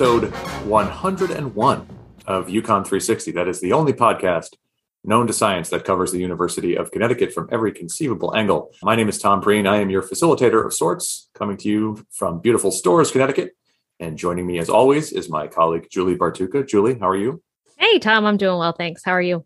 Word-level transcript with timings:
episode 0.00 0.32
101 0.64 1.86
of 2.26 2.46
UConn 2.46 2.86
360. 2.86 3.32
That 3.32 3.48
is 3.48 3.60
the 3.60 3.74
only 3.74 3.92
podcast 3.92 4.56
known 5.04 5.26
to 5.26 5.32
science 5.34 5.68
that 5.68 5.84
covers 5.84 6.10
the 6.10 6.18
University 6.18 6.74
of 6.74 6.90
Connecticut 6.90 7.34
from 7.34 7.50
every 7.52 7.70
conceivable 7.70 8.34
angle. 8.34 8.70
My 8.82 8.96
name 8.96 9.10
is 9.10 9.18
Tom 9.18 9.42
Breen. 9.42 9.66
I 9.66 9.76
am 9.76 9.90
your 9.90 10.02
facilitator 10.02 10.64
of 10.64 10.72
sorts, 10.72 11.28
coming 11.34 11.58
to 11.58 11.68
you 11.68 12.02
from 12.10 12.40
beautiful 12.40 12.70
Storrs, 12.70 13.10
Connecticut. 13.10 13.50
And 13.98 14.16
joining 14.16 14.46
me, 14.46 14.58
as 14.58 14.70
always, 14.70 15.12
is 15.12 15.28
my 15.28 15.46
colleague 15.46 15.88
Julie 15.90 16.16
Bartucca. 16.16 16.66
Julie, 16.66 16.98
how 16.98 17.06
are 17.06 17.16
you? 17.16 17.42
Hey, 17.76 17.98
Tom. 17.98 18.24
I'm 18.24 18.38
doing 18.38 18.58
well, 18.58 18.72
thanks. 18.72 19.02
How 19.04 19.12
are 19.12 19.20
you? 19.20 19.44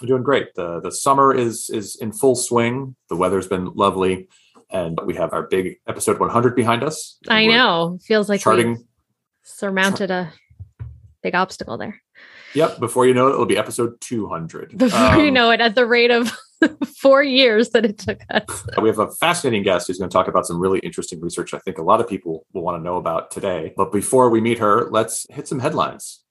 I'm 0.00 0.06
doing 0.06 0.22
great. 0.22 0.54
the 0.54 0.80
The 0.80 0.92
summer 0.92 1.34
is 1.34 1.68
is 1.68 1.96
in 1.96 2.12
full 2.12 2.36
swing. 2.36 2.96
The 3.10 3.16
weather's 3.16 3.48
been 3.48 3.66
lovely, 3.74 4.30
and 4.70 4.98
we 5.04 5.16
have 5.16 5.34
our 5.34 5.42
big 5.42 5.76
episode 5.86 6.18
100 6.18 6.56
behind 6.56 6.84
us. 6.84 7.18
I 7.28 7.44
know. 7.44 7.98
Feels 8.02 8.30
like 8.30 8.40
charting 8.40 8.86
surmounted 9.42 10.10
a 10.10 10.32
big 11.22 11.34
obstacle 11.34 11.78
there. 11.78 12.00
Yep. 12.54 12.80
Before 12.80 13.06
you 13.06 13.14
know 13.14 13.28
it, 13.28 13.32
it'll 13.32 13.46
be 13.46 13.56
episode 13.56 14.00
200. 14.00 14.76
Before 14.76 14.98
um, 14.98 15.20
you 15.20 15.30
know 15.30 15.50
it, 15.50 15.60
at 15.60 15.74
the 15.74 15.86
rate 15.86 16.10
of 16.10 16.32
four 17.00 17.22
years 17.22 17.70
that 17.70 17.84
it 17.84 17.98
took 17.98 18.20
us. 18.30 18.66
We 18.80 18.88
have 18.88 18.98
a 18.98 19.10
fascinating 19.10 19.62
guest 19.62 19.86
who's 19.86 19.98
going 19.98 20.10
to 20.10 20.14
talk 20.14 20.28
about 20.28 20.46
some 20.46 20.58
really 20.58 20.80
interesting 20.80 21.20
research 21.20 21.54
I 21.54 21.58
think 21.58 21.78
a 21.78 21.82
lot 21.82 22.00
of 22.00 22.08
people 22.08 22.46
will 22.52 22.62
want 22.62 22.78
to 22.78 22.82
know 22.82 22.96
about 22.96 23.30
today. 23.30 23.72
But 23.76 23.92
before 23.92 24.30
we 24.30 24.40
meet 24.40 24.58
her, 24.58 24.88
let's 24.90 25.26
hit 25.30 25.46
some 25.46 25.60
headlines. 25.60 26.24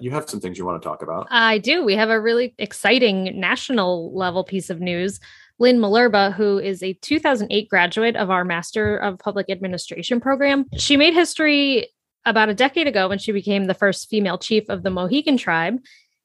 You 0.00 0.10
have 0.10 0.28
some 0.28 0.40
things 0.40 0.58
you 0.58 0.66
want 0.66 0.82
to 0.82 0.86
talk 0.86 1.02
about. 1.02 1.28
I 1.30 1.58
do. 1.58 1.84
We 1.84 1.94
have 1.96 2.10
a 2.10 2.20
really 2.20 2.54
exciting 2.58 3.38
national 3.38 4.14
level 4.16 4.44
piece 4.44 4.70
of 4.70 4.80
news. 4.80 5.20
Lynn 5.58 5.78
Malerba, 5.78 6.32
who 6.32 6.58
is 6.58 6.82
a 6.82 6.92
2008 6.94 7.68
graduate 7.68 8.16
of 8.16 8.30
our 8.30 8.44
Master 8.44 8.96
of 8.96 9.18
Public 9.18 9.50
Administration 9.50 10.20
program. 10.20 10.66
She 10.76 10.96
made 10.96 11.14
history 11.14 11.88
about 12.24 12.48
a 12.48 12.54
decade 12.54 12.86
ago 12.86 13.08
when 13.08 13.18
she 13.18 13.32
became 13.32 13.64
the 13.64 13.74
first 13.74 14.08
female 14.08 14.38
chief 14.38 14.68
of 14.68 14.82
the 14.82 14.90
Mohegan 14.90 15.36
tribe 15.36 15.80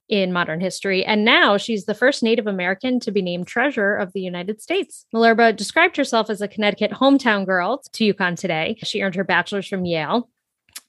in 0.10 0.34
modern 0.34 0.60
history. 0.60 1.06
And 1.06 1.24
now 1.24 1.58
she's 1.58 1.86
the 1.86 1.96
first 1.96 2.24
Native 2.24 2.46
American 2.46 3.00
to 3.02 3.12
be 3.12 3.22
named 3.22 3.48
treasurer 3.48 3.96
of 3.96 4.14
the 4.14 4.22
United 4.22 4.62
States. 4.62 5.06
Malerba 5.14 5.56
described 5.56 5.98
herself 5.98 6.30
as 6.30 6.42
a 6.42 6.48
Connecticut 6.48 6.92
hometown 6.92 7.46
girl 7.46 7.82
to 7.94 8.14
UConn 8.14 8.38
today. 8.38 8.78
She 8.84 9.02
earned 9.02 9.16
her 9.16 9.24
bachelor's 9.24 9.68
from 9.68 9.86
Yale 9.86 10.30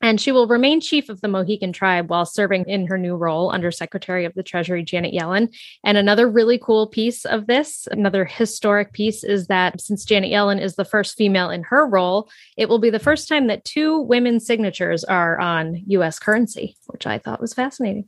and 0.04 0.20
she 0.20 0.32
will 0.32 0.46
remain 0.46 0.82
chief 0.82 1.08
of 1.08 1.22
the 1.22 1.28
Mohegan 1.28 1.72
tribe 1.72 2.10
while 2.10 2.26
serving 2.26 2.66
in 2.68 2.86
her 2.88 2.98
new 2.98 3.16
role 3.16 3.50
under 3.50 3.70
Secretary 3.70 4.26
of 4.26 4.34
the 4.34 4.42
Treasury 4.42 4.84
Janet 4.84 5.14
Yellen. 5.14 5.48
And 5.82 5.96
another 5.96 6.28
really 6.28 6.58
cool 6.58 6.88
piece 6.88 7.24
of 7.24 7.46
this, 7.46 7.88
another 7.90 8.26
historic 8.26 8.92
piece, 8.92 9.24
is 9.24 9.46
that 9.46 9.80
since 9.80 10.04
Janet 10.04 10.30
Yellen 10.30 10.60
is 10.60 10.76
the 10.76 10.84
first 10.84 11.16
female 11.16 11.48
in 11.48 11.62
her 11.62 11.88
role, 11.88 12.28
it 12.58 12.68
will 12.68 12.78
be 12.78 12.90
the 12.90 12.98
first 12.98 13.28
time 13.28 13.46
that 13.46 13.64
two 13.64 13.98
women's 13.98 14.46
signatures 14.46 15.04
are 15.04 15.40
on 15.40 15.82
US 15.86 16.18
currency, 16.18 16.76
which 16.88 17.06
I 17.06 17.16
thought 17.16 17.40
was 17.40 17.54
fascinating. 17.54 18.06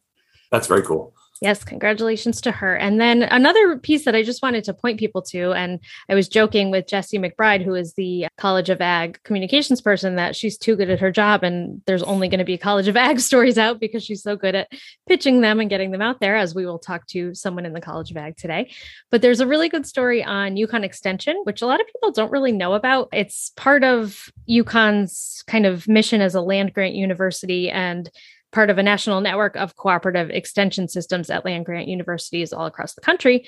That's 0.52 0.66
very 0.66 0.82
cool. 0.82 1.14
Yes, 1.42 1.64
congratulations 1.64 2.40
to 2.42 2.50
her. 2.50 2.74
And 2.76 2.98
then 2.98 3.22
another 3.22 3.76
piece 3.76 4.06
that 4.06 4.14
I 4.14 4.22
just 4.22 4.42
wanted 4.42 4.64
to 4.64 4.74
point 4.74 4.98
people 4.98 5.20
to, 5.22 5.52
and 5.52 5.80
I 6.08 6.14
was 6.14 6.28
joking 6.28 6.70
with 6.70 6.86
Jessie 6.86 7.18
McBride, 7.18 7.62
who 7.62 7.74
is 7.74 7.92
the 7.92 8.26
College 8.38 8.70
of 8.70 8.80
Ag 8.80 9.22
communications 9.22 9.82
person, 9.82 10.16
that 10.16 10.34
she's 10.34 10.56
too 10.56 10.76
good 10.76 10.88
at 10.88 11.00
her 11.00 11.12
job 11.12 11.42
and 11.42 11.82
there's 11.86 12.02
only 12.02 12.28
going 12.28 12.38
to 12.38 12.44
be 12.44 12.56
College 12.56 12.88
of 12.88 12.96
Ag 12.96 13.20
stories 13.26 13.58
out 13.58 13.80
because 13.80 14.02
she's 14.02 14.22
so 14.22 14.34
good 14.34 14.54
at 14.54 14.68
pitching 15.06 15.42
them 15.42 15.60
and 15.60 15.68
getting 15.68 15.90
them 15.90 16.00
out 16.00 16.20
there, 16.20 16.36
as 16.36 16.54
we 16.54 16.64
will 16.64 16.78
talk 16.78 17.06
to 17.08 17.34
someone 17.34 17.66
in 17.66 17.74
the 17.74 17.80
College 17.82 18.10
of 18.10 18.16
Ag 18.16 18.36
today. 18.38 18.70
But 19.10 19.20
there's 19.20 19.40
a 19.40 19.46
really 19.46 19.68
good 19.68 19.86
story 19.86 20.24
on 20.24 20.56
UConn 20.56 20.84
Extension, 20.84 21.38
which 21.44 21.60
a 21.60 21.66
lot 21.66 21.80
of 21.80 21.86
people 21.86 22.12
don't 22.12 22.32
really 22.32 22.52
know 22.52 22.72
about. 22.72 23.08
It's 23.12 23.50
part 23.56 23.84
of 23.84 24.30
UConn's 24.48 25.44
kind 25.46 25.66
of 25.66 25.86
mission 25.86 26.22
as 26.22 26.34
a 26.34 26.40
land 26.40 26.72
grant 26.72 26.94
university 26.94 27.70
and 27.70 28.10
part 28.52 28.70
of 28.70 28.78
a 28.78 28.82
national 28.82 29.20
network 29.20 29.56
of 29.56 29.76
cooperative 29.76 30.30
extension 30.30 30.88
systems 30.88 31.30
at 31.30 31.44
land 31.44 31.66
grant 31.66 31.88
universities 31.88 32.52
all 32.52 32.66
across 32.66 32.94
the 32.94 33.00
country. 33.00 33.46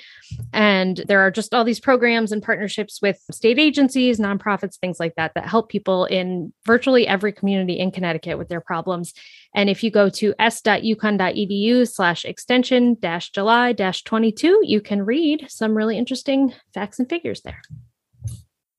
And 0.53 0.97
there 1.07 1.21
are 1.21 1.31
just 1.31 1.53
all 1.53 1.63
these 1.63 1.79
programs 1.79 2.31
and 2.31 2.43
partnerships 2.43 3.01
with 3.01 3.19
state 3.31 3.59
agencies, 3.59 4.19
nonprofits, 4.19 4.77
things 4.77 4.99
like 4.99 5.15
that, 5.15 5.33
that 5.35 5.47
help 5.47 5.69
people 5.69 6.05
in 6.05 6.53
virtually 6.65 7.07
every 7.07 7.31
community 7.31 7.79
in 7.79 7.91
Connecticut 7.91 8.37
with 8.37 8.49
their 8.49 8.61
problems. 8.61 9.13
And 9.55 9.69
if 9.69 9.83
you 9.83 9.89
go 9.89 10.09
to 10.09 10.33
s.uconn.edu 10.37 11.87
slash 11.89 12.25
extension 12.25 12.97
dash 12.99 13.31
July 13.31 13.73
dash 13.73 14.03
22, 14.03 14.61
you 14.63 14.81
can 14.81 15.03
read 15.05 15.47
some 15.49 15.75
really 15.75 15.97
interesting 15.97 16.53
facts 16.73 16.99
and 16.99 17.09
figures 17.09 17.41
there 17.41 17.61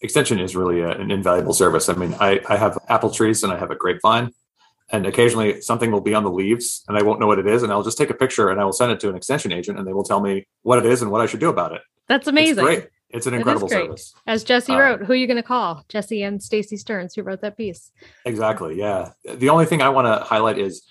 extension 0.01 0.41
is 0.41 0.57
really 0.57 0.81
a, 0.81 0.91
an 0.91 1.11
invaluable 1.11 1.53
service. 1.53 1.89
I 1.89 1.95
mean, 1.95 2.15
I, 2.21 2.41
I 2.49 2.57
have 2.57 2.79
apple 2.89 3.11
trees 3.11 3.43
and 3.43 3.53
I 3.53 3.59
have 3.59 3.71
a 3.71 3.77
grapevine, 3.77 4.33
and 4.93 5.07
occasionally 5.07 5.61
something 5.61 5.91
will 5.91 6.01
be 6.01 6.15
on 6.15 6.25
the 6.25 6.31
leaves 6.31 6.85
and 6.89 6.97
I 6.97 7.03
won't 7.03 7.21
know 7.21 7.27
what 7.27 7.39
it 7.39 7.47
is. 7.47 7.63
And 7.63 7.73
I'll 7.73 7.83
just 7.83 7.99
take 7.99 8.11
a 8.11 8.15
picture 8.15 8.51
and 8.51 8.61
I 8.61 8.65
will 8.65 8.73
send 8.73 8.93
it 8.93 9.01
to 9.01 9.09
an 9.09 9.17
extension 9.17 9.53
agent 9.53 9.79
and 9.79 9.87
they 9.87 9.93
will 9.93 10.05
tell 10.05 10.21
me 10.21 10.47
what 10.63 10.79
it 10.79 10.87
is 10.87 11.03
and 11.03 11.11
what 11.11 11.21
I 11.21 11.27
should 11.27 11.41
do 11.41 11.49
about 11.49 11.73
it. 11.73 11.83
That's 12.09 12.27
amazing. 12.27 12.59
It's 12.59 12.63
great. 12.63 12.89
It's 13.11 13.27
an 13.27 13.35
incredible 13.35 13.69
service. 13.69 14.15
As 14.27 14.45
Jesse 14.45 14.73
um, 14.73 14.79
wrote, 14.79 15.01
who 15.03 15.13
are 15.13 15.17
you 15.17 15.27
going 15.27 15.37
to 15.37 15.43
call? 15.43 15.85
Jesse 15.89 16.23
and 16.23 16.43
Stacy 16.43 16.77
Stearns, 16.77 17.15
who 17.15 17.23
wrote 17.23 17.41
that 17.41 17.57
piece. 17.57 17.91
Exactly. 18.25 18.79
Yeah. 18.79 19.13
The 19.25 19.49
only 19.49 19.67
thing 19.67 19.83
I 19.83 19.89
want 19.89 20.07
to 20.07 20.25
highlight 20.25 20.59
is 20.59 20.83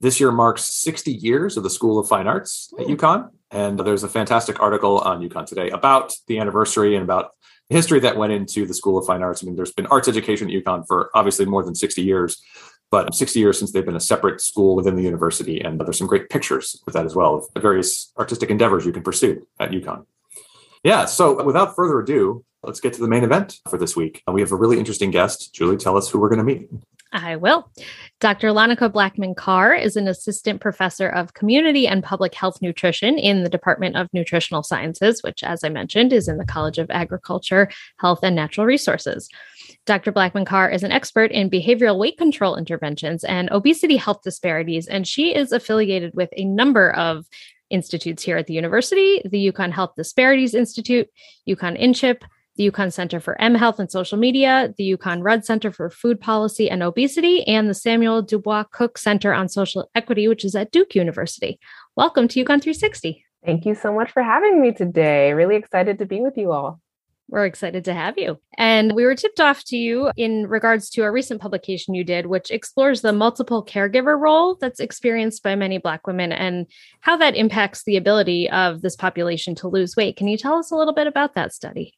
this 0.00 0.18
year 0.18 0.32
marks 0.32 0.64
60 0.64 1.12
years 1.12 1.56
of 1.56 1.62
the 1.62 1.70
School 1.70 1.98
of 1.98 2.08
Fine 2.08 2.26
Arts 2.26 2.72
Ooh. 2.72 2.82
at 2.82 2.86
UConn. 2.88 3.30
And 3.52 3.78
there's 3.78 4.02
a 4.02 4.08
fantastic 4.08 4.60
article 4.60 4.98
on 4.98 5.20
UConn 5.20 5.46
today 5.46 5.70
about 5.70 6.12
the 6.26 6.38
anniversary 6.38 6.94
and 6.94 7.04
about 7.04 7.32
history 7.68 8.00
that 8.00 8.16
went 8.16 8.32
into 8.32 8.66
the 8.66 8.74
School 8.74 8.98
of 8.98 9.06
Fine 9.06 9.22
Arts. 9.22 9.42
I 9.42 9.46
mean, 9.46 9.56
there's 9.56 9.72
been 9.72 9.86
arts 9.86 10.08
education 10.08 10.50
at 10.50 10.64
UConn 10.64 10.86
for 10.86 11.10
obviously 11.14 11.46
more 11.46 11.62
than 11.62 11.74
60 11.74 12.02
years 12.02 12.42
but 12.90 13.14
60 13.14 13.38
years 13.38 13.58
since 13.58 13.72
they've 13.72 13.84
been 13.84 13.96
a 13.96 14.00
separate 14.00 14.40
school 14.40 14.74
within 14.74 14.96
the 14.96 15.02
university. 15.02 15.60
And 15.60 15.80
there's 15.80 15.98
some 15.98 16.06
great 16.06 16.28
pictures 16.28 16.80
with 16.86 16.94
that 16.94 17.06
as 17.06 17.14
well 17.14 17.36
of 17.36 17.62
various 17.62 18.12
artistic 18.18 18.50
endeavors 18.50 18.84
you 18.84 18.92
can 18.92 19.02
pursue 19.02 19.46
at 19.58 19.70
UConn. 19.70 20.06
Yeah, 20.82 21.04
so 21.04 21.42
without 21.44 21.76
further 21.76 22.00
ado, 22.00 22.44
let's 22.62 22.80
get 22.80 22.92
to 22.94 23.00
the 23.00 23.08
main 23.08 23.22
event 23.22 23.58
for 23.68 23.78
this 23.78 23.94
week. 23.94 24.22
We 24.30 24.40
have 24.40 24.52
a 24.52 24.56
really 24.56 24.78
interesting 24.78 25.10
guest. 25.10 25.54
Julie, 25.54 25.76
tell 25.76 25.96
us 25.96 26.08
who 26.08 26.18
we're 26.18 26.30
going 26.30 26.38
to 26.38 26.44
meet. 26.44 26.68
I 27.12 27.36
will. 27.36 27.70
Dr. 28.20 28.48
Lanika 28.48 28.90
Blackman 28.90 29.34
Carr 29.34 29.74
is 29.74 29.96
an 29.96 30.06
assistant 30.06 30.60
professor 30.60 31.08
of 31.08 31.34
community 31.34 31.88
and 31.88 32.04
public 32.04 32.34
health 32.34 32.62
nutrition 32.62 33.18
in 33.18 33.42
the 33.42 33.48
Department 33.48 33.96
of 33.96 34.08
Nutritional 34.12 34.62
Sciences, 34.62 35.22
which, 35.22 35.42
as 35.42 35.64
I 35.64 35.70
mentioned, 35.70 36.12
is 36.12 36.28
in 36.28 36.38
the 36.38 36.46
College 36.46 36.78
of 36.78 36.90
Agriculture, 36.90 37.68
Health, 37.98 38.20
and 38.22 38.36
Natural 38.36 38.64
Resources. 38.64 39.28
Dr. 39.86 40.12
Blackman 40.12 40.44
Carr 40.44 40.70
is 40.70 40.82
an 40.82 40.92
expert 40.92 41.32
in 41.32 41.50
behavioral 41.50 41.98
weight 41.98 42.18
control 42.18 42.56
interventions 42.56 43.24
and 43.24 43.50
obesity 43.50 43.96
health 43.96 44.22
disparities, 44.22 44.86
and 44.86 45.06
she 45.06 45.34
is 45.34 45.52
affiliated 45.52 46.14
with 46.14 46.28
a 46.36 46.44
number 46.44 46.92
of 46.92 47.26
institutes 47.70 48.22
here 48.22 48.36
at 48.36 48.46
the 48.46 48.54
university 48.54 49.22
the 49.24 49.52
UConn 49.52 49.72
Health 49.72 49.92
Disparities 49.96 50.54
Institute, 50.54 51.08
UConn 51.48 51.80
InChip, 51.80 52.22
the 52.56 52.70
UConn 52.70 52.92
Center 52.92 53.20
for 53.20 53.40
M 53.40 53.54
Health 53.54 53.78
and 53.78 53.90
Social 53.90 54.18
Media, 54.18 54.74
the 54.76 54.96
UConn 54.96 55.22
Rudd 55.22 55.44
Center 55.44 55.72
for 55.72 55.88
Food 55.88 56.20
Policy 56.20 56.68
and 56.68 56.82
Obesity, 56.82 57.46
and 57.46 57.68
the 57.68 57.74
Samuel 57.74 58.22
Dubois 58.22 58.64
Cook 58.70 58.98
Center 58.98 59.32
on 59.32 59.48
Social 59.48 59.88
Equity, 59.94 60.28
which 60.28 60.44
is 60.44 60.54
at 60.54 60.70
Duke 60.72 60.94
University. 60.94 61.58
Welcome 61.96 62.28
to 62.28 62.40
UConn 62.40 62.60
360. 62.60 63.24
Thank 63.44 63.64
you 63.64 63.74
so 63.74 63.94
much 63.94 64.10
for 64.10 64.22
having 64.22 64.60
me 64.60 64.72
today. 64.72 65.32
Really 65.32 65.56
excited 65.56 65.98
to 66.00 66.06
be 66.06 66.20
with 66.20 66.36
you 66.36 66.52
all. 66.52 66.80
We're 67.30 67.46
excited 67.46 67.84
to 67.84 67.94
have 67.94 68.18
you. 68.18 68.40
And 68.58 68.92
we 68.92 69.04
were 69.04 69.14
tipped 69.14 69.40
off 69.40 69.62
to 69.66 69.76
you 69.76 70.10
in 70.16 70.48
regards 70.48 70.90
to 70.90 71.02
a 71.02 71.12
recent 71.12 71.40
publication 71.40 71.94
you 71.94 72.02
did, 72.02 72.26
which 72.26 72.50
explores 72.50 73.02
the 73.02 73.12
multiple 73.12 73.64
caregiver 73.64 74.18
role 74.18 74.56
that's 74.60 74.80
experienced 74.80 75.44
by 75.44 75.54
many 75.54 75.78
Black 75.78 76.08
women 76.08 76.32
and 76.32 76.66
how 77.02 77.16
that 77.18 77.36
impacts 77.36 77.84
the 77.84 77.96
ability 77.96 78.50
of 78.50 78.82
this 78.82 78.96
population 78.96 79.54
to 79.54 79.68
lose 79.68 79.94
weight. 79.94 80.16
Can 80.16 80.26
you 80.26 80.36
tell 80.36 80.54
us 80.54 80.72
a 80.72 80.74
little 80.74 80.92
bit 80.92 81.06
about 81.06 81.34
that 81.34 81.54
study? 81.54 81.94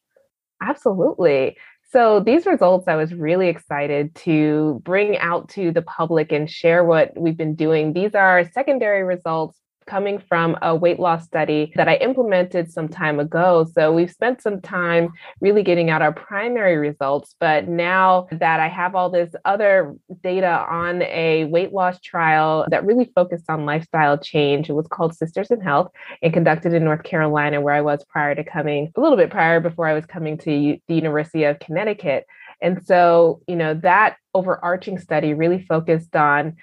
Absolutely. 0.61 1.57
So, 1.91 2.19
these 2.19 2.45
results, 2.45 2.87
I 2.87 2.95
was 2.95 3.13
really 3.13 3.49
excited 3.49 4.15
to 4.15 4.81
bring 4.83 5.17
out 5.17 5.49
to 5.49 5.71
the 5.71 5.81
public 5.81 6.31
and 6.31 6.49
share 6.49 6.83
what 6.83 7.11
we've 7.15 7.37
been 7.37 7.55
doing. 7.55 7.93
These 7.93 8.15
are 8.15 8.49
secondary 8.51 9.03
results 9.03 9.59
coming 9.85 10.19
from 10.19 10.57
a 10.61 10.75
weight 10.75 10.99
loss 10.99 11.25
study 11.25 11.71
that 11.75 11.87
I 11.87 11.95
implemented 11.95 12.71
some 12.71 12.87
time 12.87 13.19
ago. 13.19 13.65
So 13.73 13.93
we've 13.93 14.11
spent 14.11 14.41
some 14.41 14.61
time 14.61 15.09
really 15.41 15.63
getting 15.63 15.89
out 15.89 16.01
our 16.01 16.13
primary 16.13 16.77
results. 16.77 17.35
But 17.39 17.67
now 17.67 18.27
that 18.31 18.59
I 18.59 18.67
have 18.67 18.95
all 18.95 19.09
this 19.09 19.33
other 19.45 19.95
data 20.21 20.65
on 20.69 21.01
a 21.03 21.45
weight 21.45 21.73
loss 21.73 21.99
trial 21.99 22.65
that 22.69 22.85
really 22.85 23.11
focused 23.15 23.49
on 23.49 23.65
lifestyle 23.65 24.17
change, 24.17 24.69
it 24.69 24.73
was 24.73 24.87
called 24.87 25.15
Sisters 25.15 25.51
in 25.51 25.61
Health 25.61 25.91
and 26.21 26.33
conducted 26.33 26.73
in 26.73 26.83
North 26.83 27.03
Carolina, 27.03 27.61
where 27.61 27.73
I 27.73 27.81
was 27.81 28.03
prior 28.05 28.35
to 28.35 28.43
coming, 28.43 28.91
a 28.95 29.01
little 29.01 29.17
bit 29.17 29.29
prior 29.29 29.59
before 29.59 29.87
I 29.87 29.93
was 29.93 30.05
coming 30.05 30.37
to 30.39 30.77
the 30.87 30.95
University 30.95 31.43
of 31.43 31.59
Connecticut. 31.59 32.25
And 32.61 32.85
so, 32.85 33.41
you 33.47 33.55
know, 33.55 33.73
that 33.83 34.17
overarching 34.33 34.97
study 34.97 35.33
really 35.33 35.65
focused 35.67 36.15
on 36.15 36.55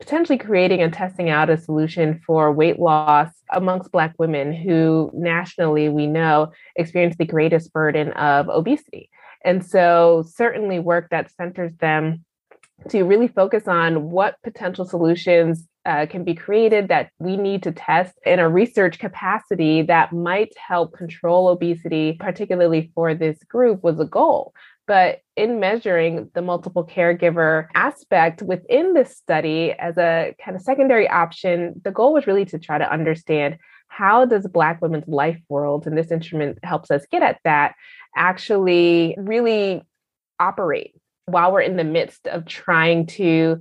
potentially 0.00 0.38
creating 0.38 0.80
and 0.80 0.92
testing 0.92 1.28
out 1.28 1.50
a 1.50 1.56
solution 1.56 2.20
for 2.26 2.52
weight 2.52 2.78
loss 2.78 3.30
amongst 3.50 3.92
Black 3.92 4.14
women 4.18 4.52
who 4.52 5.10
nationally 5.12 5.88
we 5.88 6.06
know 6.06 6.52
experience 6.76 7.16
the 7.16 7.24
greatest 7.24 7.72
burden 7.72 8.12
of 8.12 8.48
obesity. 8.48 9.10
And 9.44 9.64
so, 9.64 10.24
certainly, 10.34 10.78
work 10.78 11.08
that 11.10 11.30
centers 11.32 11.72
them 11.76 12.24
to 12.90 13.02
really 13.02 13.28
focus 13.28 13.66
on 13.66 14.10
what 14.10 14.36
potential 14.42 14.84
solutions 14.84 15.66
uh, 15.84 16.06
can 16.06 16.22
be 16.22 16.34
created 16.34 16.88
that 16.88 17.10
we 17.18 17.36
need 17.36 17.62
to 17.62 17.72
test 17.72 18.14
in 18.24 18.38
a 18.38 18.48
research 18.48 18.98
capacity 18.98 19.82
that 19.82 20.12
might 20.12 20.52
help 20.56 20.92
control 20.92 21.48
obesity, 21.48 22.12
particularly 22.20 22.90
for 22.94 23.14
this 23.14 23.42
group, 23.44 23.82
was 23.82 23.98
a 23.98 24.04
goal. 24.04 24.52
But 24.88 25.20
in 25.36 25.60
measuring 25.60 26.30
the 26.34 26.42
multiple 26.42 26.84
caregiver 26.84 27.68
aspect 27.74 28.42
within 28.42 28.94
this 28.94 29.16
study 29.16 29.72
as 29.78 29.98
a 29.98 30.34
kind 30.42 30.56
of 30.56 30.62
secondary 30.62 31.08
option, 31.08 31.80
the 31.84 31.92
goal 31.92 32.14
was 32.14 32.26
really 32.26 32.46
to 32.46 32.58
try 32.58 32.78
to 32.78 32.90
understand 32.90 33.58
how 33.88 34.24
does 34.24 34.46
Black 34.48 34.80
women's 34.80 35.06
life 35.06 35.40
world, 35.48 35.86
and 35.86 35.96
this 35.96 36.10
instrument 36.10 36.58
helps 36.62 36.90
us 36.90 37.06
get 37.10 37.22
at 37.22 37.38
that, 37.44 37.74
actually 38.16 39.14
really 39.18 39.82
operate 40.40 40.94
while 41.26 41.52
we're 41.52 41.60
in 41.60 41.76
the 41.76 41.84
midst 41.84 42.26
of 42.26 42.46
trying 42.46 43.06
to 43.06 43.60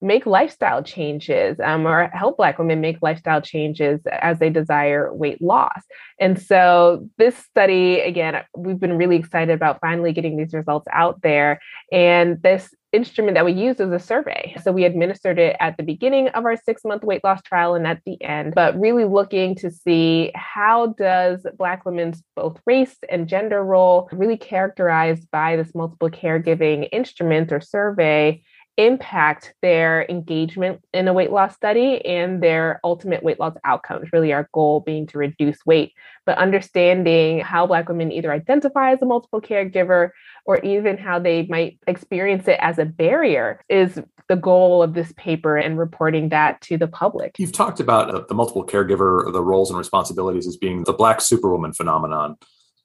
make 0.00 0.26
lifestyle 0.26 0.82
changes 0.82 1.58
um, 1.62 1.86
or 1.86 2.08
help 2.12 2.36
Black 2.36 2.58
women 2.58 2.80
make 2.80 2.98
lifestyle 3.02 3.40
changes 3.40 4.00
as 4.06 4.38
they 4.38 4.50
desire 4.50 5.12
weight 5.12 5.42
loss. 5.42 5.82
And 6.20 6.40
so, 6.40 7.08
this 7.18 7.36
study, 7.36 8.00
again, 8.00 8.42
we've 8.56 8.78
been 8.78 8.96
really 8.96 9.16
excited 9.16 9.52
about 9.52 9.80
finally 9.80 10.12
getting 10.12 10.36
these 10.36 10.54
results 10.54 10.86
out 10.92 11.20
there. 11.22 11.60
And 11.92 12.40
this 12.42 12.72
instrument 12.92 13.34
that 13.34 13.44
we 13.44 13.52
used 13.52 13.80
was 13.80 13.92
a 13.92 13.98
survey. 13.98 14.56
So, 14.62 14.72
we 14.72 14.84
administered 14.84 15.38
it 15.38 15.56
at 15.58 15.76
the 15.76 15.82
beginning 15.82 16.28
of 16.28 16.44
our 16.44 16.56
six 16.56 16.84
month 16.84 17.02
weight 17.02 17.24
loss 17.24 17.42
trial 17.42 17.74
and 17.74 17.86
at 17.86 18.00
the 18.06 18.22
end, 18.22 18.54
but 18.54 18.78
really 18.78 19.04
looking 19.04 19.56
to 19.56 19.70
see 19.70 20.30
how 20.34 20.94
does 20.98 21.44
Black 21.56 21.84
women's 21.84 22.22
both 22.36 22.60
race 22.66 22.96
and 23.08 23.28
gender 23.28 23.64
role 23.64 24.08
really 24.12 24.36
characterized 24.36 25.28
by 25.32 25.56
this 25.56 25.74
multiple 25.74 26.10
caregiving 26.10 26.88
instrument 26.92 27.52
or 27.52 27.60
survey 27.60 28.42
impact 28.78 29.54
their 29.60 30.06
engagement 30.08 30.82
in 30.94 31.08
a 31.08 31.12
weight 31.12 31.32
loss 31.32 31.54
study 31.54 32.04
and 32.06 32.40
their 32.42 32.80
ultimate 32.84 33.22
weight 33.24 33.40
loss 33.40 33.54
outcomes. 33.64 34.08
Really, 34.12 34.32
our 34.32 34.48
goal 34.52 34.80
being 34.80 35.06
to 35.08 35.18
reduce 35.18 35.58
weight, 35.66 35.92
but 36.24 36.38
understanding 36.38 37.40
how 37.40 37.66
Black 37.66 37.88
women 37.88 38.12
either 38.12 38.32
identify 38.32 38.92
as 38.92 39.02
a 39.02 39.04
multiple 39.04 39.40
caregiver 39.40 40.10
or 40.46 40.60
even 40.60 40.96
how 40.96 41.18
they 41.18 41.44
might 41.46 41.78
experience 41.88 42.46
it 42.46 42.58
as 42.62 42.78
a 42.78 42.84
barrier 42.84 43.60
is 43.68 44.00
the 44.28 44.36
goal 44.36 44.82
of 44.82 44.94
this 44.94 45.12
paper 45.16 45.56
and 45.56 45.78
reporting 45.78 46.28
that 46.28 46.60
to 46.60 46.76
the 46.76 46.86
public. 46.86 47.34
You've 47.38 47.52
talked 47.52 47.80
about 47.80 48.14
uh, 48.14 48.24
the 48.28 48.34
multiple 48.34 48.64
caregiver, 48.64 49.32
the 49.32 49.42
roles 49.42 49.70
and 49.70 49.78
responsibilities 49.78 50.46
as 50.46 50.56
being 50.56 50.84
the 50.84 50.92
Black 50.92 51.20
superwoman 51.20 51.72
phenomenon. 51.72 52.36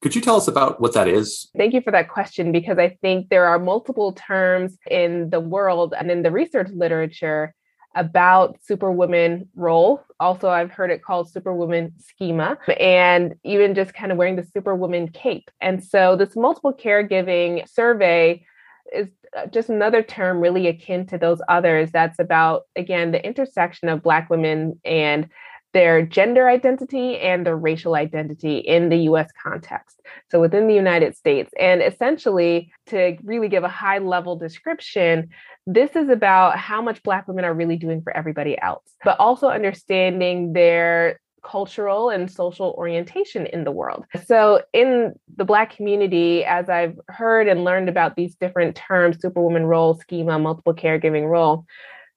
Could 0.04 0.16
you 0.16 0.22
tell 0.22 0.36
us 0.36 0.50
about 0.50 0.82
what 0.82 0.94
that 0.96 1.08
is? 1.08 1.50
Thank 1.58 1.74
you 1.74 1.80
for 1.80 1.92
that 1.92 2.10
question 2.10 2.52
because 2.52 2.78
I 2.78 2.98
think 3.02 3.30
there 3.30 3.46
are 3.46 3.58
multiple 3.58 4.12
terms 4.12 4.78
in 4.92 5.30
the 5.30 5.40
world 5.40 5.94
and 5.98 6.12
in 6.12 6.24
the 6.24 6.30
research 6.30 6.68
literature 6.74 7.56
about 7.96 8.58
superwoman 8.62 9.48
role. 9.56 10.04
Also, 10.20 10.50
I've 10.50 10.72
heard 10.72 10.92
it 10.92 11.04
called 11.04 11.32
superwoman 11.32 11.94
schema 12.00 12.58
and 12.78 13.36
even 13.46 13.76
just 13.76 13.94
kind 13.94 14.12
of 14.12 14.18
wearing 14.18 14.36
the 14.36 14.44
superwoman 14.44 15.08
cape. 15.08 15.50
And 15.62 15.82
so 15.82 16.18
this 16.18 16.36
multiple 16.36 16.74
caregiving 16.74 17.66
survey 17.70 18.46
is 18.94 19.08
uh, 19.38 19.46
just 19.46 19.70
another 19.70 20.04
term 20.04 20.42
really 20.42 20.68
akin 20.68 21.06
to 21.08 21.18
those 21.18 21.42
others 21.48 21.92
that's 21.92 22.20
about 22.20 22.64
again 22.76 23.12
the 23.12 23.26
intersection 23.26 23.88
of 23.88 24.04
black 24.04 24.30
women 24.30 24.80
and 24.84 25.30
their 25.74 26.06
gender 26.06 26.48
identity 26.48 27.20
and 27.20 27.46
their 27.46 27.58
racial 27.58 27.96
identity 27.96 28.58
in 28.60 28.90
the 28.90 28.98
US 29.10 29.30
context. 29.42 30.00
So 30.30 30.40
within 30.40 30.68
the 30.68 30.74
United 30.74 31.16
States. 31.18 31.52
And 31.60 31.82
essentially, 31.82 32.72
to 32.88 33.18
really 33.24 33.50
give 33.50 33.64
a 33.64 33.70
high 33.70 33.98
level 33.98 34.36
description, 34.36 35.30
this 35.66 35.96
is 35.96 36.10
about 36.10 36.58
how 36.58 36.82
much 36.82 37.04
Black 37.04 37.28
women 37.28 37.46
are 37.46 37.54
really 37.54 37.78
doing 37.78 38.02
for 38.02 38.16
everybody 38.16 38.60
else, 38.62 38.84
but 39.04 39.20
also 39.20 39.48
understanding 39.48 40.54
their 40.54 41.20
cultural 41.44 42.10
and 42.10 42.32
social 42.32 42.74
orientation 42.78 43.46
in 43.48 43.64
the 43.64 43.72
world. 43.72 44.06
So, 44.26 44.62
in 44.74 45.14
the 45.36 45.46
Black 45.46 45.76
community, 45.76 46.44
as 46.46 46.70
I've 46.70 46.98
heard 47.10 47.48
and 47.48 47.64
learned 47.64 47.90
about 47.90 48.16
these 48.16 48.36
different 48.36 48.76
terms 48.76 49.20
superwoman 49.20 49.66
role, 49.66 49.96
schema, 49.96 50.40
multiple 50.40 50.74
caregiving 50.74 51.30
role, 51.30 51.66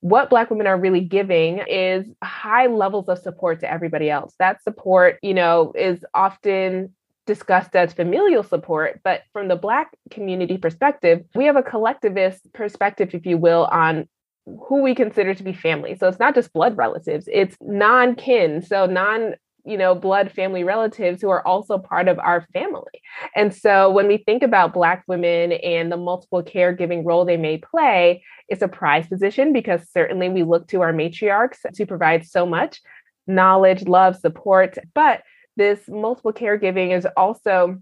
what 0.00 0.30
black 0.30 0.50
women 0.50 0.66
are 0.66 0.78
really 0.78 1.00
giving 1.00 1.58
is 1.68 2.06
high 2.22 2.66
levels 2.66 3.08
of 3.08 3.18
support 3.18 3.60
to 3.60 3.70
everybody 3.70 4.10
else. 4.10 4.34
That 4.38 4.62
support 4.62 5.18
you 5.22 5.34
know 5.34 5.72
is 5.74 6.04
often 6.14 6.94
discussed 7.26 7.74
as 7.74 7.92
familial 7.92 8.44
support 8.44 9.00
but 9.02 9.22
from 9.32 9.48
the 9.48 9.56
black 9.56 9.88
community 10.12 10.56
perspective 10.56 11.24
we 11.34 11.44
have 11.44 11.56
a 11.56 11.62
collectivist 11.62 12.52
perspective 12.52 13.10
if 13.14 13.26
you 13.26 13.36
will 13.36 13.64
on 13.72 14.08
who 14.68 14.80
we 14.80 14.94
consider 14.94 15.34
to 15.34 15.42
be 15.42 15.52
family. 15.52 15.96
So 15.96 16.06
it's 16.06 16.20
not 16.20 16.36
just 16.36 16.52
blood 16.52 16.76
relatives 16.76 17.28
it's 17.32 17.56
non-kin 17.60 18.62
so 18.62 18.86
non 18.86 19.34
you 19.66 19.76
know, 19.76 19.94
blood 19.94 20.30
family 20.30 20.64
relatives 20.64 21.20
who 21.20 21.28
are 21.28 21.46
also 21.46 21.76
part 21.76 22.08
of 22.08 22.18
our 22.20 22.46
family. 22.52 23.02
And 23.34 23.52
so 23.54 23.90
when 23.90 24.06
we 24.06 24.18
think 24.18 24.42
about 24.42 24.72
Black 24.72 25.04
women 25.08 25.52
and 25.52 25.90
the 25.90 25.96
multiple 25.96 26.42
caregiving 26.42 27.04
role 27.04 27.24
they 27.24 27.36
may 27.36 27.58
play, 27.58 28.22
it's 28.48 28.62
a 28.62 28.68
prized 28.68 29.08
position 29.08 29.52
because 29.52 29.90
certainly 29.90 30.28
we 30.28 30.44
look 30.44 30.68
to 30.68 30.82
our 30.82 30.92
matriarchs 30.92 31.58
to 31.74 31.86
provide 31.86 32.26
so 32.26 32.46
much 32.46 32.80
knowledge, 33.26 33.86
love, 33.86 34.16
support. 34.16 34.78
But 34.94 35.22
this 35.56 35.80
multiple 35.88 36.32
caregiving 36.32 36.96
is 36.96 37.06
also 37.16 37.78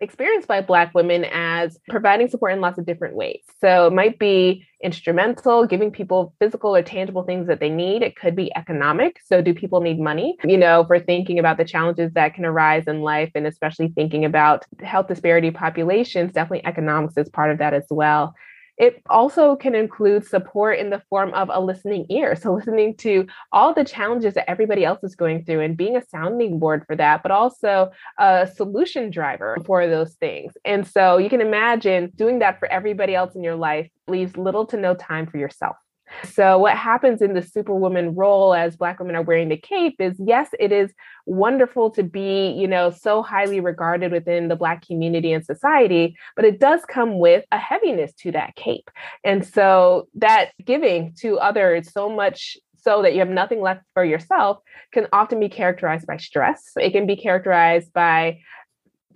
experienced 0.00 0.48
by 0.48 0.60
Black 0.60 0.94
women 0.94 1.24
as 1.32 1.78
providing 1.88 2.28
support 2.28 2.52
in 2.52 2.60
lots 2.60 2.78
of 2.78 2.86
different 2.86 3.16
ways. 3.16 3.42
So 3.60 3.86
it 3.86 3.92
might 3.92 4.18
be 4.18 4.66
instrumental, 4.82 5.66
giving 5.66 5.90
people 5.90 6.34
physical 6.38 6.74
or 6.74 6.82
tangible 6.82 7.22
things 7.22 7.46
that 7.46 7.60
they 7.60 7.70
need. 7.70 8.02
It 8.02 8.16
could 8.16 8.36
be 8.36 8.54
economic. 8.56 9.18
So, 9.24 9.40
do 9.40 9.54
people 9.54 9.80
need 9.80 9.98
money? 9.98 10.36
You 10.44 10.58
know, 10.58 10.84
for 10.84 10.98
thinking 10.98 11.38
about 11.38 11.56
the 11.56 11.64
challenges 11.64 12.12
that 12.12 12.34
can 12.34 12.44
arise 12.44 12.84
in 12.86 13.00
life, 13.00 13.30
and 13.34 13.46
especially 13.46 13.88
thinking 13.88 14.24
about 14.24 14.64
health 14.82 15.08
disparity 15.08 15.50
populations, 15.50 16.32
definitely 16.32 16.66
economics 16.66 17.16
is 17.16 17.28
part 17.28 17.50
of 17.50 17.58
that 17.58 17.74
as 17.74 17.86
well. 17.90 18.34
It 18.78 19.02
also 19.08 19.56
can 19.56 19.74
include 19.74 20.26
support 20.26 20.78
in 20.78 20.90
the 20.90 21.02
form 21.08 21.32
of 21.34 21.50
a 21.52 21.60
listening 21.60 22.06
ear. 22.10 22.36
So, 22.36 22.52
listening 22.54 22.96
to 22.98 23.26
all 23.52 23.72
the 23.72 23.84
challenges 23.84 24.34
that 24.34 24.50
everybody 24.50 24.84
else 24.84 25.02
is 25.02 25.14
going 25.14 25.44
through 25.44 25.60
and 25.60 25.76
being 25.76 25.96
a 25.96 26.06
sounding 26.06 26.58
board 26.58 26.84
for 26.86 26.96
that, 26.96 27.22
but 27.22 27.32
also 27.32 27.90
a 28.18 28.48
solution 28.54 29.10
driver 29.10 29.56
for 29.64 29.86
those 29.86 30.14
things. 30.14 30.52
And 30.64 30.86
so, 30.86 31.18
you 31.18 31.30
can 31.30 31.40
imagine 31.40 32.12
doing 32.16 32.40
that 32.40 32.58
for 32.58 32.70
everybody 32.70 33.14
else 33.14 33.34
in 33.34 33.42
your 33.42 33.56
life 33.56 33.88
leaves 34.08 34.36
little 34.36 34.66
to 34.66 34.76
no 34.76 34.94
time 34.94 35.26
for 35.26 35.38
yourself. 35.38 35.76
So, 36.24 36.58
what 36.58 36.76
happens 36.76 37.22
in 37.22 37.34
the 37.34 37.42
superwoman 37.42 38.14
role 38.14 38.54
as 38.54 38.76
Black 38.76 38.98
women 38.98 39.16
are 39.16 39.22
wearing 39.22 39.48
the 39.48 39.56
cape 39.56 39.96
is 40.00 40.14
yes, 40.18 40.48
it 40.58 40.72
is 40.72 40.92
wonderful 41.26 41.90
to 41.90 42.02
be, 42.02 42.50
you 42.50 42.68
know, 42.68 42.90
so 42.90 43.22
highly 43.22 43.60
regarded 43.60 44.12
within 44.12 44.48
the 44.48 44.56
Black 44.56 44.86
community 44.86 45.32
and 45.32 45.44
society, 45.44 46.16
but 46.34 46.44
it 46.44 46.60
does 46.60 46.80
come 46.88 47.18
with 47.18 47.44
a 47.52 47.58
heaviness 47.58 48.12
to 48.14 48.32
that 48.32 48.54
cape. 48.56 48.90
And 49.24 49.46
so, 49.46 50.08
that 50.14 50.50
giving 50.64 51.14
to 51.20 51.38
others 51.38 51.92
so 51.92 52.08
much 52.08 52.56
so 52.86 53.02
that 53.02 53.14
you 53.14 53.18
have 53.18 53.28
nothing 53.28 53.60
left 53.60 53.82
for 53.94 54.04
yourself 54.04 54.58
can 54.92 55.08
often 55.12 55.40
be 55.40 55.48
characterized 55.48 56.06
by 56.06 56.16
stress. 56.18 56.70
It 56.76 56.92
can 56.92 57.04
be 57.04 57.16
characterized 57.16 57.92
by 57.92 58.38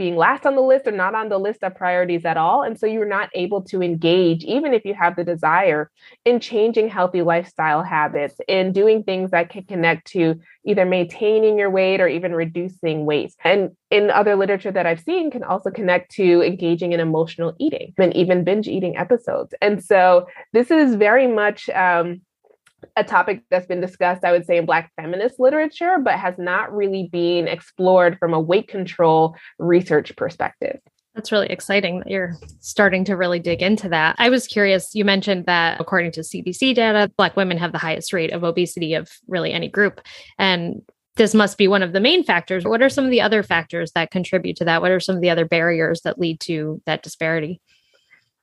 being 0.00 0.16
last 0.16 0.46
on 0.46 0.54
the 0.54 0.62
list 0.62 0.86
or 0.86 0.92
not 0.92 1.14
on 1.14 1.28
the 1.28 1.36
list 1.36 1.62
of 1.62 1.74
priorities 1.74 2.24
at 2.24 2.38
all. 2.38 2.62
And 2.62 2.80
so 2.80 2.86
you're 2.86 3.04
not 3.04 3.28
able 3.34 3.60
to 3.64 3.82
engage, 3.82 4.42
even 4.44 4.72
if 4.72 4.86
you 4.86 4.94
have 4.94 5.14
the 5.14 5.24
desire, 5.24 5.90
in 6.24 6.40
changing 6.40 6.88
healthy 6.88 7.20
lifestyle 7.20 7.82
habits, 7.82 8.36
in 8.48 8.72
doing 8.72 9.02
things 9.02 9.30
that 9.32 9.50
can 9.50 9.64
connect 9.64 10.06
to 10.12 10.40
either 10.64 10.86
maintaining 10.86 11.58
your 11.58 11.68
weight 11.68 12.00
or 12.00 12.08
even 12.08 12.34
reducing 12.34 13.04
weight. 13.04 13.34
And 13.44 13.72
in 13.90 14.10
other 14.10 14.36
literature 14.36 14.72
that 14.72 14.86
I've 14.86 15.00
seen, 15.00 15.30
can 15.30 15.44
also 15.44 15.70
connect 15.70 16.12
to 16.12 16.40
engaging 16.40 16.92
in 16.92 17.00
emotional 17.00 17.52
eating 17.58 17.92
and 17.98 18.16
even 18.16 18.42
binge 18.42 18.68
eating 18.68 18.96
episodes. 18.96 19.52
And 19.60 19.84
so 19.84 20.26
this 20.54 20.70
is 20.70 20.94
very 20.94 21.26
much 21.26 21.68
um, 21.68 22.22
a 22.96 23.04
topic 23.04 23.42
that's 23.50 23.66
been 23.66 23.80
discussed, 23.80 24.24
I 24.24 24.32
would 24.32 24.46
say, 24.46 24.56
in 24.56 24.66
Black 24.66 24.92
feminist 24.96 25.38
literature, 25.38 25.98
but 26.02 26.14
has 26.14 26.36
not 26.38 26.74
really 26.74 27.08
been 27.10 27.48
explored 27.48 28.18
from 28.18 28.34
a 28.34 28.40
weight 28.40 28.68
control 28.68 29.36
research 29.58 30.14
perspective. 30.16 30.80
That's 31.14 31.32
really 31.32 31.48
exciting 31.48 31.98
that 31.98 32.08
you're 32.08 32.36
starting 32.60 33.04
to 33.06 33.16
really 33.16 33.40
dig 33.40 33.62
into 33.62 33.88
that. 33.88 34.14
I 34.18 34.30
was 34.30 34.46
curious, 34.46 34.94
you 34.94 35.04
mentioned 35.04 35.46
that 35.46 35.80
according 35.80 36.12
to 36.12 36.20
CDC 36.20 36.74
data, 36.74 37.10
Black 37.16 37.36
women 37.36 37.58
have 37.58 37.72
the 37.72 37.78
highest 37.78 38.12
rate 38.12 38.32
of 38.32 38.44
obesity 38.44 38.94
of 38.94 39.10
really 39.26 39.52
any 39.52 39.68
group. 39.68 40.00
And 40.38 40.82
this 41.16 41.34
must 41.34 41.58
be 41.58 41.68
one 41.68 41.82
of 41.82 41.92
the 41.92 42.00
main 42.00 42.22
factors. 42.22 42.64
What 42.64 42.80
are 42.80 42.88
some 42.88 43.04
of 43.04 43.10
the 43.10 43.20
other 43.20 43.42
factors 43.42 43.90
that 43.92 44.12
contribute 44.12 44.56
to 44.56 44.64
that? 44.64 44.80
What 44.80 44.92
are 44.92 45.00
some 45.00 45.16
of 45.16 45.20
the 45.20 45.30
other 45.30 45.44
barriers 45.44 46.02
that 46.02 46.18
lead 46.18 46.40
to 46.40 46.80
that 46.86 47.02
disparity? 47.02 47.60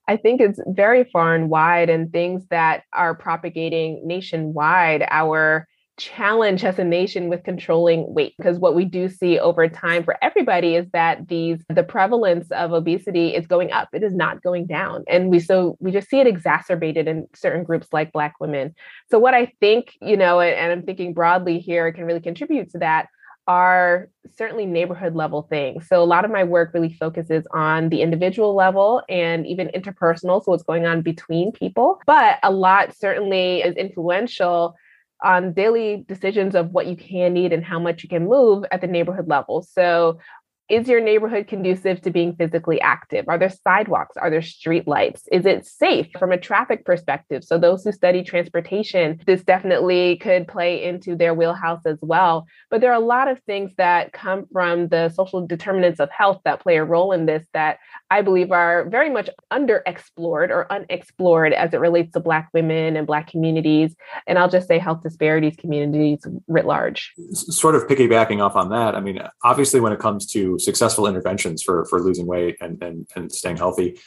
I 0.08 0.18
think 0.18 0.42
it's 0.42 0.60
very 0.68 1.04
far 1.04 1.36
and 1.36 1.50
wide, 1.50 1.90
and 1.90 2.12
things 2.12 2.46
that 2.50 2.84
are 2.94 3.16
propagating 3.16 4.02
nationwide 4.06 5.06
our 5.10 5.68
challenge 5.98 6.64
as 6.64 6.78
a 6.78 6.84
nation 6.84 7.28
with 7.28 7.44
controlling 7.44 8.14
weight. 8.14 8.36
Because 8.38 8.60
what 8.60 8.76
we 8.76 8.86
do 8.86 9.10
see 9.10 9.40
over 9.40 9.68
time 9.68 10.04
for 10.04 10.16
everybody 10.22 10.76
is 10.76 10.86
that 10.94 11.28
these 11.28 11.60
the 11.70 11.84
prevalence 11.84 12.50
of 12.52 12.72
obesity 12.72 13.36
is 13.36 13.48
going 13.48 13.72
up. 13.72 13.90
It 13.94 14.04
is 14.04 14.14
not 14.14 14.42
going 14.44 14.68
down. 14.68 15.04
And 15.10 15.30
we 15.30 15.40
so 15.40 15.76
we 15.80 15.92
just 15.92 16.10
see 16.10 16.20
it 16.20 16.28
exacerbated 16.28 17.08
in 17.08 17.28
certain 17.36 17.64
groups 17.64 17.88
like 17.92 18.12
black 18.12 18.36
women. 18.40 18.76
So 19.10 19.20
what 19.20 19.34
i 19.34 19.52
think 19.60 19.94
you 20.02 20.18
know 20.18 20.40
and, 20.40 20.54
and 20.54 20.72
i'm 20.72 20.84
thinking 20.84 21.14
broadly 21.14 21.60
here 21.60 21.92
can 21.92 22.06
really 22.06 22.20
contribute 22.20 22.72
to 22.72 22.80
that 22.80 23.08
are 23.48 24.10
certainly 24.36 24.66
neighborhood 24.66 25.16
level 25.16 25.44
things. 25.44 25.88
So 25.88 26.04
a 26.04 26.06
lot 26.06 26.26
of 26.26 26.32
my 26.32 26.44
work 26.44 26.74
really 26.74 26.94
focuses 26.94 27.46
on 27.54 27.90
the 27.90 28.02
individual 28.02 28.54
level 28.54 29.02
and 29.08 29.48
even 29.48 29.70
interpersonal, 29.70 30.44
so 30.44 30.52
what's 30.52 30.64
going 30.64 30.86
on 30.86 31.02
between 31.02 31.52
people. 31.52 32.00
But 32.06 32.40
a 32.44 32.52
lot 32.52 32.96
certainly 32.96 33.62
is 33.62 33.76
influential 33.76 34.76
on 35.24 35.54
daily 35.54 36.06
decisions 36.08 36.54
of 36.54 36.72
what 36.72 36.86
you 36.86 36.96
can 36.96 37.36
eat 37.38 37.52
and 37.52 37.64
how 37.64 37.80
much 37.80 38.04
you 38.04 38.10
can 38.10 38.28
move 38.28 38.66
at 38.72 38.82
the 38.82 38.88
neighborhood 38.88 39.28
level. 39.28 39.64
So 39.64 40.20
is 40.70 40.88
your 40.88 41.00
neighborhood 41.00 41.48
conducive 41.48 42.02
to 42.02 42.12
being 42.12 42.36
physically 42.36 42.82
active? 42.82 43.26
Are 43.30 43.38
there 43.38 43.50
sidewalks? 43.50 44.18
Are 44.18 44.30
there 44.30 44.42
street 44.42 44.88
lights? 44.88 45.24
Is 45.32 45.46
it 45.46 45.66
safe 45.66 46.08
from 46.20 46.32
a 46.32 46.38
traffic 46.38 46.84
perspective? 46.84 47.44
So, 47.44 47.58
those 47.58 47.84
who 47.84 47.92
study 47.92 48.24
transportation, 48.24 49.20
this 49.26 49.44
definitely 49.44 50.18
could 50.18 50.48
play 50.48 50.84
into 50.84 51.16
their 51.16 51.34
wheelhouse 51.34 51.86
as 51.86 52.00
well. 52.02 52.48
But 52.70 52.82
there 52.82 52.92
are 52.92 53.02
a 53.02 53.06
lot 53.06 53.30
of 53.30 53.40
things 53.44 53.72
that 53.78 54.12
come 54.12 54.46
from 54.52 54.90
the 54.90 55.10
social 55.10 55.46
determinants 55.46 56.00
of 56.00 56.10
health 56.12 56.42
that 56.44 56.62
play 56.62 56.78
a 56.78 56.84
role 56.84 57.14
in 57.14 57.26
this 57.26 57.46
that 57.54 57.80
I 58.12 58.22
believe 58.22 58.52
are 58.52 58.90
very 58.90 59.10
much 59.10 59.30
underexplored 59.52 60.50
or 60.50 60.72
unexplored 60.72 61.54
as 61.54 61.74
it 61.74 61.80
relates 61.80 62.12
to 62.14 62.20
Black 62.20 62.50
women 62.54 62.98
and 62.98 63.08
Black 63.08 63.28
communities. 63.28 63.96
And 64.26 64.38
I'll 64.38 64.50
just 64.50 64.68
say 64.68 64.80
health 64.80 65.02
disparities 65.02 65.56
communities 65.58 66.26
writ 66.48 66.66
large. 66.66 67.14
Sort 67.32 67.76
of 67.76 67.88
piggybacking 67.88 68.44
off 68.44 68.56
on 68.56 68.70
that, 68.70 68.96
I 68.96 69.00
mean, 69.00 69.22
obviously, 69.44 69.80
when 69.80 69.94
it 69.94 70.00
comes 70.00 70.26
to 70.28 70.57
successful 70.60 71.08
interventions 71.08 71.64
for, 71.64 71.86
for 71.86 72.02
losing 72.02 72.26
weight 72.26 72.58
and, 72.62 72.82
and, 72.82 73.08
and 73.16 73.32
staying 73.32 73.58
healthy, 73.58 74.00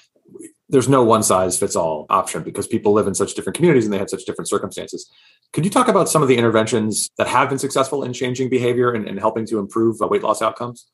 there's 0.68 0.88
no 0.88 1.02
one 1.02 1.22
size 1.22 1.58
fits 1.58 1.74
all 1.74 2.06
option 2.10 2.42
because 2.42 2.66
people 2.66 2.92
live 2.92 3.06
in 3.06 3.14
such 3.14 3.34
different 3.34 3.56
communities 3.56 3.84
and 3.84 3.92
they 3.92 3.98
have 3.98 4.10
such 4.10 4.24
different 4.24 4.48
circumstances. 4.48 5.10
Could 5.52 5.64
you 5.64 5.70
talk 5.70 5.88
about 5.88 6.08
some 6.08 6.22
of 6.22 6.28
the 6.28 6.36
interventions 6.36 7.10
that 7.18 7.26
have 7.26 7.48
been 7.48 7.58
successful 7.58 8.04
in 8.04 8.12
changing 8.12 8.48
behavior 8.48 8.92
and, 8.92 9.08
and 9.08 9.18
helping 9.18 9.46
to 9.46 9.58
improve 9.58 9.98
weight 10.00 10.22
loss 10.22 10.42
outcomes? 10.42 10.86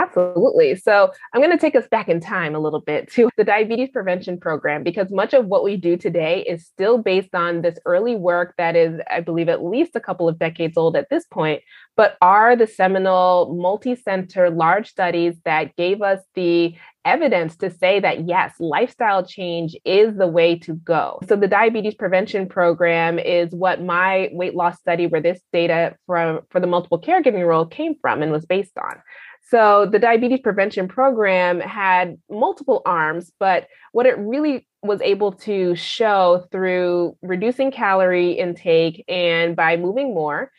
Absolutely. 0.00 0.76
So 0.76 1.12
I'm 1.34 1.42
going 1.42 1.52
to 1.52 1.58
take 1.58 1.76
us 1.76 1.86
back 1.88 2.08
in 2.08 2.20
time 2.20 2.54
a 2.54 2.58
little 2.58 2.80
bit 2.80 3.10
to 3.12 3.28
the 3.36 3.44
diabetes 3.44 3.90
prevention 3.90 4.38
program 4.40 4.82
because 4.82 5.10
much 5.10 5.34
of 5.34 5.46
what 5.46 5.62
we 5.62 5.76
do 5.76 5.96
today 5.96 6.42
is 6.48 6.66
still 6.66 6.98
based 6.98 7.34
on 7.34 7.60
this 7.60 7.78
early 7.84 8.16
work 8.16 8.54
that 8.56 8.76
is, 8.76 8.98
I 9.10 9.20
believe, 9.20 9.48
at 9.48 9.62
least 9.62 9.96
a 9.96 10.00
couple 10.00 10.28
of 10.28 10.38
decades 10.38 10.78
old 10.78 10.96
at 10.96 11.10
this 11.10 11.26
point, 11.26 11.62
but 11.96 12.16
are 12.22 12.56
the 12.56 12.66
seminal 12.66 13.54
multi 13.60 13.94
center 13.94 14.48
large 14.48 14.88
studies 14.88 15.36
that 15.44 15.76
gave 15.76 16.00
us 16.00 16.20
the 16.34 16.74
evidence 17.04 17.56
to 17.56 17.70
say 17.70 18.00
that 18.00 18.28
yes, 18.28 18.54
lifestyle 18.58 19.24
change 19.24 19.76
is 19.84 20.16
the 20.16 20.26
way 20.26 20.58
to 20.58 20.74
go. 20.74 21.20
So 21.28 21.36
the 21.36 21.48
diabetes 21.48 21.94
prevention 21.94 22.48
program 22.48 23.18
is 23.18 23.50
what 23.52 23.82
my 23.82 24.28
weight 24.32 24.54
loss 24.54 24.78
study 24.78 25.06
where 25.06 25.22
this 25.22 25.40
data 25.52 25.96
from 26.06 26.40
for 26.50 26.60
the 26.60 26.66
multiple 26.66 27.00
caregiving 27.00 27.46
role 27.46 27.66
came 27.66 27.94
from 28.00 28.22
and 28.22 28.32
was 28.32 28.46
based 28.46 28.76
on. 28.78 29.00
So 29.48 29.86
the 29.90 29.98
diabetes 29.98 30.40
prevention 30.40 30.86
program 30.86 31.60
had 31.60 32.18
multiple 32.30 32.82
arms, 32.86 33.32
but 33.40 33.66
what 33.92 34.06
it 34.06 34.16
really 34.18 34.66
was 34.82 35.00
able 35.00 35.32
to 35.32 35.74
show 35.74 36.46
through 36.52 37.16
reducing 37.20 37.70
calorie 37.70 38.32
intake 38.32 39.04
and 39.08 39.56
by 39.56 39.76
moving 39.76 40.14
more 40.14 40.50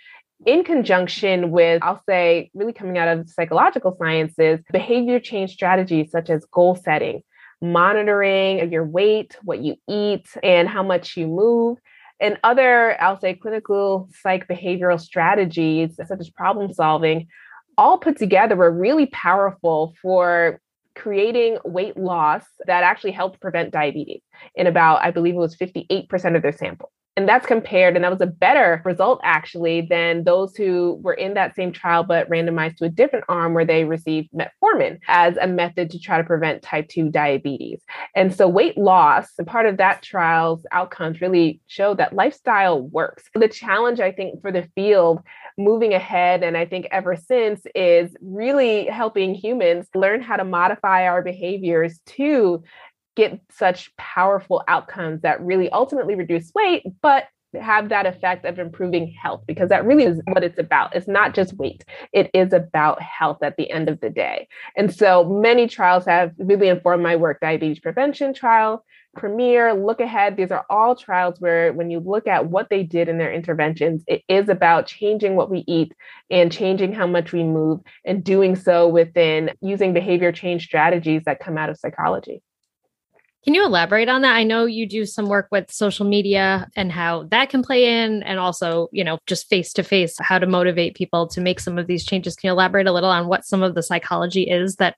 in 0.45 0.63
conjunction 0.63 1.51
with, 1.51 1.81
I'll 1.83 2.03
say, 2.07 2.49
really 2.53 2.73
coming 2.73 2.97
out 2.97 3.07
of 3.07 3.29
psychological 3.29 3.95
sciences, 3.97 4.59
behavior 4.71 5.19
change 5.19 5.53
strategies 5.53 6.11
such 6.11 6.29
as 6.29 6.45
goal 6.45 6.75
setting, 6.75 7.21
monitoring 7.61 8.71
your 8.71 8.85
weight, 8.85 9.37
what 9.43 9.59
you 9.59 9.75
eat, 9.87 10.27
and 10.43 10.67
how 10.67 10.83
much 10.83 11.15
you 11.15 11.27
move, 11.27 11.77
and 12.19 12.37
other, 12.43 13.01
I'll 13.01 13.19
say, 13.19 13.33
clinical 13.33 14.09
psych 14.21 14.47
behavioral 14.47 14.99
strategies 14.99 15.95
such 15.95 16.19
as 16.19 16.29
problem 16.29 16.71
solving 16.71 17.27
all 17.77 17.97
put 17.97 18.17
together 18.17 18.55
were 18.55 18.71
really 18.71 19.07
powerful 19.07 19.93
for 20.01 20.59
creating 20.95 21.57
weight 21.63 21.97
loss 21.97 22.43
that 22.67 22.83
actually 22.83 23.11
helped 23.11 23.39
prevent 23.39 23.71
diabetes 23.71 24.21
in 24.55 24.67
about, 24.67 25.01
I 25.01 25.11
believe 25.11 25.35
it 25.35 25.37
was 25.37 25.55
58% 25.55 26.35
of 26.35 26.41
their 26.41 26.51
sample. 26.51 26.91
And 27.17 27.27
that's 27.27 27.45
compared, 27.45 27.95
and 27.95 28.05
that 28.05 28.11
was 28.11 28.21
a 28.21 28.25
better 28.25 28.81
result 28.85 29.19
actually 29.21 29.81
than 29.81 30.23
those 30.23 30.55
who 30.55 30.97
were 31.03 31.13
in 31.13 31.33
that 31.33 31.55
same 31.55 31.73
trial 31.73 32.03
but 32.03 32.29
randomized 32.29 32.77
to 32.77 32.85
a 32.85 32.89
different 32.89 33.25
arm 33.27 33.53
where 33.53 33.65
they 33.65 33.83
received 33.83 34.29
metformin 34.31 34.97
as 35.09 35.35
a 35.35 35.45
method 35.45 35.89
to 35.89 35.99
try 35.99 36.17
to 36.17 36.23
prevent 36.23 36.61
type 36.61 36.87
2 36.87 37.09
diabetes. 37.09 37.81
And 38.15 38.33
so 38.33 38.47
weight 38.47 38.77
loss, 38.77 39.27
and 39.37 39.45
part 39.45 39.65
of 39.65 39.75
that 39.75 40.01
trial's 40.01 40.65
outcomes 40.71 41.19
really 41.19 41.59
show 41.67 41.93
that 41.95 42.13
lifestyle 42.13 42.81
works. 42.81 43.25
The 43.35 43.49
challenge, 43.49 43.99
I 43.99 44.13
think, 44.13 44.41
for 44.41 44.51
the 44.51 44.69
field 44.73 45.19
moving 45.57 45.93
ahead, 45.93 46.43
and 46.43 46.57
I 46.57 46.65
think 46.65 46.87
ever 46.91 47.15
since, 47.15 47.61
is 47.75 48.15
really 48.21 48.85
helping 48.85 49.33
humans 49.33 49.87
learn 49.93 50.21
how 50.21 50.37
to 50.37 50.43
modify 50.43 51.07
our 51.07 51.21
behaviors 51.21 51.99
to 52.07 52.63
get 53.15 53.39
such 53.51 53.95
powerful 53.97 54.63
outcomes 54.67 55.21
that 55.21 55.41
really 55.41 55.69
ultimately 55.69 56.15
reduce 56.15 56.53
weight, 56.53 56.83
but 57.01 57.25
have 57.59 57.89
that 57.89 58.05
effect 58.05 58.45
of 58.45 58.59
improving 58.59 59.13
health 59.21 59.43
because 59.45 59.69
that 59.69 59.85
really 59.85 60.05
is 60.05 60.21
what 60.27 60.43
it's 60.43 60.57
about. 60.57 60.95
It's 60.95 61.07
not 61.07 61.33
just 61.33 61.53
weight, 61.53 61.83
it 62.13 62.29
is 62.33 62.53
about 62.53 63.01
health 63.01 63.43
at 63.43 63.57
the 63.57 63.69
end 63.69 63.89
of 63.89 63.99
the 63.99 64.09
day. 64.09 64.47
And 64.77 64.93
so 64.93 65.25
many 65.25 65.67
trials 65.67 66.05
have 66.05 66.31
really 66.37 66.69
informed 66.69 67.03
my 67.03 67.15
work 67.15 67.39
diabetes 67.41 67.79
prevention 67.79 68.33
trial, 68.33 68.85
Premier, 69.15 69.73
Look 69.73 69.99
Ahead. 69.99 70.37
These 70.37 70.51
are 70.51 70.65
all 70.69 70.95
trials 70.95 71.39
where, 71.39 71.73
when 71.73 71.89
you 71.89 71.99
look 71.99 72.27
at 72.27 72.47
what 72.47 72.69
they 72.69 72.83
did 72.83 73.09
in 73.09 73.17
their 73.17 73.31
interventions, 73.31 74.03
it 74.07 74.23
is 74.29 74.47
about 74.47 74.87
changing 74.87 75.35
what 75.35 75.51
we 75.51 75.65
eat 75.67 75.93
and 76.29 76.51
changing 76.51 76.93
how 76.93 77.07
much 77.07 77.33
we 77.33 77.43
move, 77.43 77.81
and 78.05 78.23
doing 78.23 78.55
so 78.55 78.87
within 78.87 79.51
using 79.61 79.93
behavior 79.93 80.31
change 80.31 80.63
strategies 80.63 81.23
that 81.25 81.41
come 81.41 81.57
out 81.57 81.69
of 81.69 81.77
psychology. 81.77 82.41
Can 83.43 83.53
you 83.53 83.65
elaborate 83.65 84.07
on 84.07 84.21
that? 84.21 84.35
I 84.35 84.43
know 84.43 84.65
you 84.65 84.87
do 84.87 85.05
some 85.05 85.27
work 85.27 85.47
with 85.51 85.71
social 85.71 86.05
media 86.05 86.69
and 86.75 86.91
how 86.91 87.23
that 87.31 87.49
can 87.49 87.63
play 87.63 88.03
in, 88.03 88.23
and 88.23 88.39
also, 88.39 88.87
you 88.93 89.03
know, 89.03 89.17
just 89.27 89.49
face 89.49 89.73
to 89.73 89.83
face, 89.83 90.15
how 90.19 90.39
to 90.39 90.47
motivate 90.47 90.95
people 90.95 91.27
to 91.29 91.41
make 91.41 91.59
some 91.59 91.77
of 91.77 91.87
these 91.87 92.05
changes. 92.05 92.35
Can 92.35 92.47
you 92.47 92.51
elaborate 92.53 92.87
a 92.87 92.93
little 92.93 93.09
on 93.09 93.27
what 93.27 93.45
some 93.45 93.61
of 93.61 93.75
the 93.75 93.83
psychology 93.83 94.43
is 94.43 94.75
that 94.75 94.95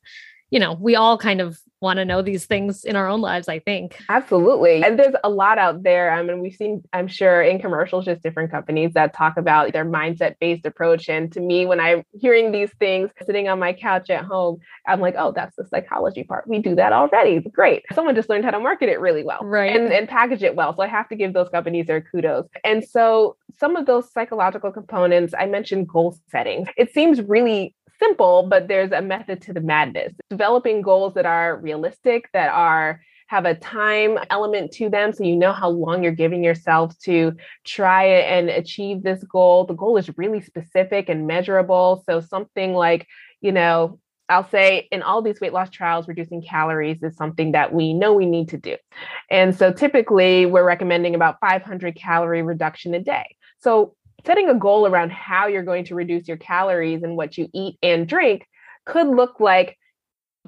you 0.53 0.59
know, 0.59 0.77
we 0.79 0.95
all 0.95 1.17
kind 1.17 1.41
of 1.41 1.57
want 1.83 1.97
to 1.97 2.05
know 2.05 2.21
these 2.21 2.45
things 2.45 2.85
in 2.85 2.95
our 2.95 3.07
own 3.07 3.21
lives, 3.21 3.47
I 3.47 3.59
think. 3.59 3.99
Absolutely. 4.09 4.83
And 4.83 4.97
there's 4.97 5.13
a 5.23 5.29
lot 5.29 5.57
out 5.57 5.83
there. 5.83 6.11
I 6.11 6.23
mean, 6.23 6.39
we've 6.39 6.55
seen, 6.55 6.81
I'm 6.93 7.07
sure, 7.07 7.43
in 7.43 7.59
commercials, 7.59 8.05
just 8.05 8.23
different 8.23 8.49
companies 8.49 8.93
that 8.93 9.13
talk 9.13 9.37
about 9.37 9.73
their 9.73 9.85
mindset 9.85 10.35
based 10.39 10.65
approach. 10.65 11.09
And 11.09 11.31
to 11.33 11.41
me, 11.41 11.65
when 11.65 11.79
I'm 11.79 12.03
hearing 12.13 12.51
these 12.51 12.71
things 12.79 13.11
sitting 13.25 13.49
on 13.49 13.59
my 13.59 13.73
couch 13.73 14.09
at 14.09 14.23
home, 14.23 14.59
I'm 14.87 15.01
like, 15.01 15.15
oh, 15.17 15.33
that's 15.33 15.55
the 15.57 15.67
psychology 15.67 16.23
part. 16.23 16.47
We 16.47 16.59
do 16.59 16.73
that 16.75 16.93
already. 16.93 17.41
Great. 17.41 17.83
Someone 17.93 18.15
just 18.15 18.29
learned 18.29 18.45
how 18.45 18.51
to 18.51 18.59
market 18.59 18.89
it 18.89 18.99
really 18.99 19.23
well 19.23 19.39
right. 19.43 19.75
and, 19.75 19.91
and 19.91 20.07
package 20.07 20.41
it 20.41 20.55
well. 20.55 20.73
So 20.75 20.83
I 20.83 20.87
have 20.87 21.09
to 21.09 21.15
give 21.15 21.33
those 21.33 21.49
companies 21.49 21.87
their 21.87 22.01
kudos. 22.01 22.47
And 22.63 22.83
so 22.83 23.35
some 23.59 23.75
of 23.75 23.85
those 23.85 24.11
psychological 24.11 24.71
components, 24.71 25.33
I 25.37 25.45
mentioned 25.47 25.89
goal 25.89 26.17
setting. 26.31 26.65
It 26.77 26.93
seems 26.93 27.21
really 27.21 27.75
simple, 27.99 28.47
but 28.49 28.67
there's 28.67 28.91
a 28.91 29.01
method 29.01 29.41
to 29.43 29.53
the 29.53 29.61
madness. 29.61 30.13
Developing 30.29 30.81
goals 30.81 31.13
that 31.13 31.25
are 31.25 31.57
realistic, 31.57 32.29
that 32.33 32.49
are 32.49 33.01
have 33.27 33.45
a 33.45 33.55
time 33.55 34.19
element 34.29 34.71
to 34.71 34.89
them 34.89 35.11
so 35.11 35.23
you 35.23 35.35
know 35.35 35.53
how 35.53 35.67
long 35.67 36.03
you're 36.03 36.11
giving 36.11 36.43
yourself 36.43 36.95
to 36.99 37.33
try 37.65 38.03
and 38.03 38.49
achieve 38.49 39.01
this 39.01 39.23
goal. 39.23 39.65
The 39.65 39.73
goal 39.73 39.97
is 39.97 40.15
really 40.17 40.41
specific 40.41 41.09
and 41.09 41.25
measurable. 41.25 42.03
So 42.05 42.19
something 42.19 42.73
like, 42.73 43.07
you 43.41 43.51
know, 43.51 43.99
I'll 44.29 44.47
say 44.49 44.87
in 44.91 45.01
all 45.01 45.21
these 45.21 45.41
weight 45.41 45.53
loss 45.53 45.69
trials, 45.69 46.07
reducing 46.07 46.43
calories 46.43 47.01
is 47.01 47.15
something 47.15 47.53
that 47.53 47.73
we 47.73 47.93
know 47.93 48.13
we 48.13 48.25
need 48.25 48.49
to 48.49 48.57
do. 48.57 48.77
And 49.29 49.55
so 49.55 49.73
typically 49.73 50.45
we're 50.45 50.63
recommending 50.63 51.15
about 51.15 51.39
500 51.41 51.95
calorie 51.95 52.43
reduction 52.43 52.93
a 52.93 52.99
day. 52.99 53.35
So 53.59 53.95
setting 54.25 54.49
a 54.49 54.55
goal 54.55 54.87
around 54.87 55.11
how 55.11 55.47
you're 55.47 55.63
going 55.63 55.85
to 55.85 55.95
reduce 55.95 56.27
your 56.27 56.37
calories 56.37 57.03
and 57.03 57.17
what 57.17 57.37
you 57.37 57.49
eat 57.53 57.77
and 57.81 58.07
drink 58.07 58.47
could 58.85 59.07
look 59.07 59.39
like 59.39 59.77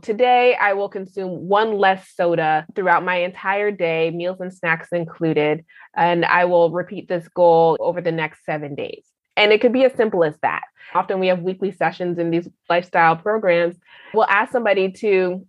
today 0.02 0.56
I 0.60 0.74
will 0.74 0.90
consume 0.90 1.48
one 1.48 1.78
less 1.78 2.10
soda 2.16 2.66
throughout 2.76 3.06
my 3.06 3.18
entire 3.18 3.72
day, 3.72 4.12
meals 4.12 4.40
and 4.40 4.54
snacks 4.54 4.90
included, 4.92 5.64
and 5.96 6.26
I 6.26 6.46
will 6.46 6.72
repeat 6.72 7.08
this 7.08 7.28
goal 7.30 7.78
over 7.80 8.02
the 8.02 8.12
next 8.12 8.44
seven 8.46 8.76
days. 8.76 9.06
And 9.38 9.52
it 9.52 9.62
could 9.62 9.74
be 9.74 9.84
as 9.84 9.94
simple 9.94 10.24
as 10.24 10.36
that. 10.42 10.64
Often 10.94 11.20
we 11.20 11.28
have 11.28 11.42
weekly 11.42 11.72
sessions 11.72 12.18
in 12.18 12.32
these 12.32 12.48
lifestyle 12.70 13.16
programs. 13.16 13.76
We'll 14.14 14.26
ask 14.26 14.52
somebody 14.52 14.92
to 14.94 15.46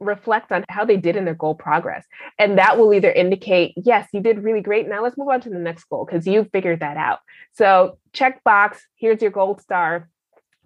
reflect 0.00 0.52
on 0.52 0.64
how 0.68 0.84
they 0.84 0.96
did 0.96 1.16
in 1.16 1.24
their 1.24 1.34
goal 1.34 1.54
progress. 1.54 2.04
And 2.38 2.58
that 2.58 2.78
will 2.78 2.92
either 2.92 3.10
indicate, 3.10 3.74
yes, 3.76 4.08
you 4.12 4.20
did 4.20 4.42
really 4.42 4.60
great. 4.60 4.88
Now 4.88 5.02
let's 5.02 5.18
move 5.18 5.28
on 5.28 5.40
to 5.42 5.50
the 5.50 5.58
next 5.58 5.84
goal 5.84 6.04
because 6.04 6.26
you 6.26 6.48
figured 6.52 6.80
that 6.80 6.96
out. 6.96 7.18
So 7.52 7.98
check 8.12 8.42
box, 8.44 8.84
here's 8.96 9.22
your 9.22 9.30
gold 9.30 9.60
star. 9.60 10.08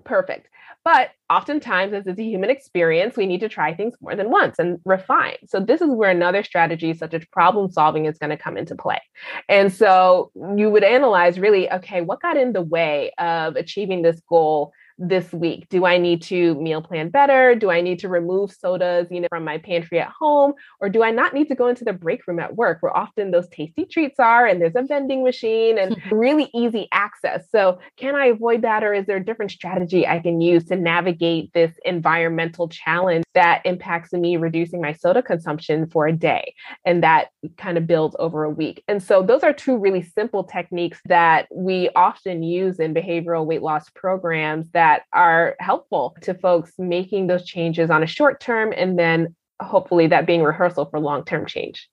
Perfect. 0.04 0.48
But 0.84 1.10
oftentimes, 1.30 1.92
as 1.92 2.08
is 2.08 2.18
a 2.18 2.24
human 2.24 2.50
experience, 2.50 3.16
we 3.16 3.26
need 3.26 3.40
to 3.40 3.48
try 3.48 3.72
things 3.72 3.94
more 4.00 4.16
than 4.16 4.30
once 4.30 4.58
and 4.58 4.80
refine. 4.84 5.36
So, 5.46 5.60
this 5.60 5.80
is 5.80 5.90
where 5.90 6.10
another 6.10 6.42
strategy, 6.42 6.92
such 6.92 7.14
as 7.14 7.24
problem 7.26 7.70
solving, 7.70 8.06
is 8.06 8.18
going 8.18 8.30
to 8.30 8.36
come 8.36 8.56
into 8.56 8.74
play. 8.74 9.00
And 9.48 9.72
so, 9.72 10.32
you 10.56 10.70
would 10.70 10.82
analyze 10.82 11.38
really 11.38 11.70
okay, 11.70 12.00
what 12.00 12.20
got 12.20 12.36
in 12.36 12.52
the 12.52 12.62
way 12.62 13.12
of 13.18 13.54
achieving 13.54 14.02
this 14.02 14.20
goal 14.28 14.72
this 15.02 15.32
week? 15.32 15.68
Do 15.68 15.84
I 15.84 15.98
need 15.98 16.22
to 16.22 16.54
meal 16.54 16.80
plan 16.80 17.10
better? 17.10 17.56
Do 17.56 17.70
I 17.70 17.80
need 17.80 17.98
to 18.00 18.08
remove 18.08 18.52
sodas, 18.52 19.08
you 19.10 19.20
know, 19.20 19.28
from 19.28 19.44
my 19.44 19.58
pantry 19.58 19.98
at 19.98 20.08
home? 20.08 20.54
Or 20.80 20.88
do 20.88 21.02
I 21.02 21.10
not 21.10 21.34
need 21.34 21.48
to 21.48 21.56
go 21.56 21.66
into 21.66 21.84
the 21.84 21.92
break 21.92 22.26
room 22.26 22.38
at 22.38 22.54
work 22.54 22.78
where 22.80 22.96
often 22.96 23.32
those 23.32 23.48
tasty 23.48 23.84
treats 23.84 24.20
are 24.20 24.46
and 24.46 24.62
there's 24.62 24.76
a 24.76 24.82
vending 24.82 25.24
machine 25.24 25.76
and 25.76 26.00
really 26.12 26.50
easy 26.54 26.88
access? 26.92 27.44
So 27.50 27.80
can 27.96 28.14
I 28.14 28.26
avoid 28.26 28.62
that? 28.62 28.84
Or 28.84 28.94
is 28.94 29.06
there 29.06 29.16
a 29.16 29.24
different 29.24 29.50
strategy 29.50 30.06
I 30.06 30.20
can 30.20 30.40
use 30.40 30.64
to 30.66 30.76
navigate 30.76 31.52
this 31.52 31.72
environmental 31.84 32.68
challenge 32.68 33.24
that 33.34 33.62
impacts 33.64 34.12
me 34.12 34.36
reducing 34.36 34.80
my 34.80 34.92
soda 34.92 35.22
consumption 35.22 35.88
for 35.88 36.06
a 36.06 36.12
day? 36.12 36.54
And 36.84 37.02
that 37.02 37.28
kind 37.58 37.76
of 37.76 37.88
builds 37.88 38.14
over 38.20 38.44
a 38.44 38.50
week. 38.50 38.84
And 38.86 39.02
so 39.02 39.22
those 39.22 39.42
are 39.42 39.52
two 39.52 39.76
really 39.76 40.02
simple 40.02 40.44
techniques 40.44 41.00
that 41.06 41.48
we 41.52 41.90
often 41.96 42.44
use 42.44 42.78
in 42.78 42.94
behavioral 42.94 43.44
weight 43.44 43.62
loss 43.62 43.90
programs 43.90 44.70
that 44.72 44.91
that 44.92 45.04
are 45.12 45.56
helpful 45.58 46.14
to 46.20 46.34
folks 46.34 46.72
making 46.78 47.26
those 47.26 47.44
changes 47.46 47.90
on 47.90 48.02
a 48.02 48.06
short 48.06 48.40
term 48.40 48.74
and 48.76 48.98
then 48.98 49.34
hopefully 49.60 50.06
that 50.06 50.26
being 50.26 50.42
rehearsal 50.42 50.84
for 50.86 51.00
long 51.00 51.24
term 51.24 51.46
change. 51.46 51.88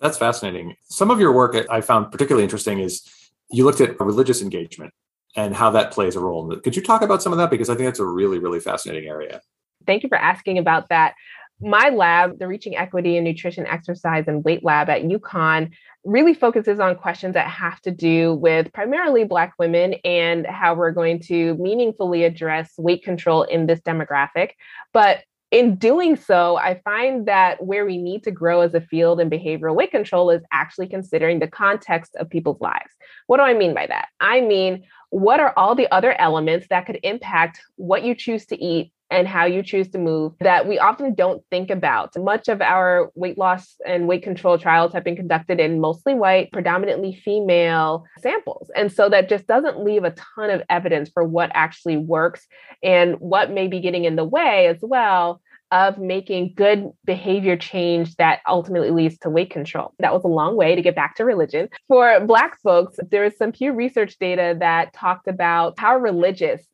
That's 0.00 0.18
fascinating. 0.18 0.76
Some 0.84 1.10
of 1.10 1.18
your 1.18 1.32
work 1.32 1.56
I 1.70 1.80
found 1.80 2.12
particularly 2.12 2.44
interesting 2.44 2.78
is 2.78 3.08
you 3.50 3.64
looked 3.64 3.80
at 3.80 3.98
religious 4.00 4.42
engagement 4.42 4.92
and 5.34 5.54
how 5.54 5.70
that 5.70 5.90
plays 5.90 6.14
a 6.14 6.20
role. 6.20 6.56
Could 6.56 6.76
you 6.76 6.82
talk 6.82 7.02
about 7.02 7.22
some 7.22 7.32
of 7.32 7.38
that? 7.38 7.50
Because 7.50 7.68
I 7.68 7.74
think 7.74 7.86
that's 7.86 7.98
a 7.98 8.06
really, 8.06 8.38
really 8.38 8.60
fascinating 8.60 9.08
area. 9.08 9.40
Thank 9.86 10.02
you 10.04 10.08
for 10.08 10.18
asking 10.18 10.58
about 10.58 10.88
that 10.90 11.14
my 11.60 11.88
lab, 11.90 12.38
the 12.38 12.48
Reaching 12.48 12.76
Equity 12.76 13.16
in 13.16 13.24
Nutrition, 13.24 13.66
Exercise, 13.66 14.24
and 14.26 14.44
Weight 14.44 14.64
Lab 14.64 14.90
at 14.90 15.02
UConn, 15.02 15.70
really 16.04 16.34
focuses 16.34 16.80
on 16.80 16.96
questions 16.96 17.34
that 17.34 17.48
have 17.48 17.80
to 17.82 17.90
do 17.90 18.34
with 18.34 18.72
primarily 18.72 19.24
Black 19.24 19.54
women 19.58 19.94
and 20.04 20.46
how 20.46 20.74
we're 20.74 20.90
going 20.90 21.20
to 21.20 21.54
meaningfully 21.54 22.24
address 22.24 22.72
weight 22.76 23.02
control 23.02 23.44
in 23.44 23.66
this 23.66 23.80
demographic. 23.80 24.50
But 24.92 25.20
in 25.50 25.76
doing 25.76 26.16
so, 26.16 26.56
I 26.56 26.80
find 26.84 27.26
that 27.26 27.64
where 27.64 27.86
we 27.86 27.96
need 27.96 28.24
to 28.24 28.32
grow 28.32 28.62
as 28.62 28.74
a 28.74 28.80
field 28.80 29.20
in 29.20 29.30
behavioral 29.30 29.76
weight 29.76 29.92
control 29.92 30.30
is 30.30 30.42
actually 30.52 30.88
considering 30.88 31.38
the 31.38 31.46
context 31.46 32.16
of 32.16 32.28
people's 32.28 32.60
lives. 32.60 32.90
What 33.28 33.36
do 33.36 33.44
I 33.44 33.54
mean 33.54 33.72
by 33.72 33.86
that? 33.86 34.08
I 34.18 34.40
mean, 34.40 34.82
what 35.10 35.38
are 35.38 35.54
all 35.56 35.76
the 35.76 35.88
other 35.92 36.12
elements 36.20 36.66
that 36.70 36.86
could 36.86 36.98
impact 37.04 37.60
what 37.76 38.02
you 38.02 38.16
choose 38.16 38.46
to 38.46 38.60
eat 38.60 38.90
and 39.14 39.28
how 39.28 39.44
you 39.44 39.62
choose 39.62 39.88
to 39.90 39.98
move 39.98 40.32
that 40.40 40.66
we 40.66 40.78
often 40.78 41.14
don't 41.14 41.42
think 41.50 41.70
about. 41.70 42.12
Much 42.18 42.48
of 42.48 42.60
our 42.60 43.10
weight 43.14 43.38
loss 43.38 43.76
and 43.86 44.08
weight 44.08 44.24
control 44.24 44.58
trials 44.58 44.92
have 44.92 45.04
been 45.04 45.14
conducted 45.14 45.60
in 45.60 45.80
mostly 45.80 46.14
white, 46.14 46.50
predominantly 46.52 47.14
female 47.24 48.04
samples. 48.20 48.70
And 48.74 48.92
so 48.92 49.08
that 49.08 49.28
just 49.28 49.46
doesn't 49.46 49.84
leave 49.84 50.02
a 50.02 50.14
ton 50.36 50.50
of 50.50 50.62
evidence 50.68 51.10
for 51.14 51.22
what 51.22 51.50
actually 51.54 51.96
works 51.96 52.46
and 52.82 53.14
what 53.20 53.52
may 53.52 53.68
be 53.68 53.80
getting 53.80 54.04
in 54.04 54.16
the 54.16 54.24
way 54.24 54.66
as 54.66 54.78
well 54.82 55.40
of 55.70 55.98
making 55.98 56.52
good 56.56 56.90
behavior 57.04 57.56
change 57.56 58.14
that 58.16 58.40
ultimately 58.48 58.90
leads 58.90 59.18
to 59.18 59.30
weight 59.30 59.50
control. 59.50 59.92
That 59.98 60.12
was 60.12 60.24
a 60.24 60.28
long 60.28 60.56
way 60.56 60.74
to 60.74 60.82
get 60.82 60.94
back 60.94 61.16
to 61.16 61.24
religion. 61.24 61.68
For 61.88 62.20
Black 62.20 62.60
folks, 62.62 62.96
there 63.10 63.24
is 63.24 63.36
some 63.36 63.52
Pew 63.52 63.72
Research 63.72 64.16
data 64.20 64.56
that 64.60 64.92
talked 64.92 65.26
about 65.26 65.74
how 65.78 65.96
religious 65.96 66.64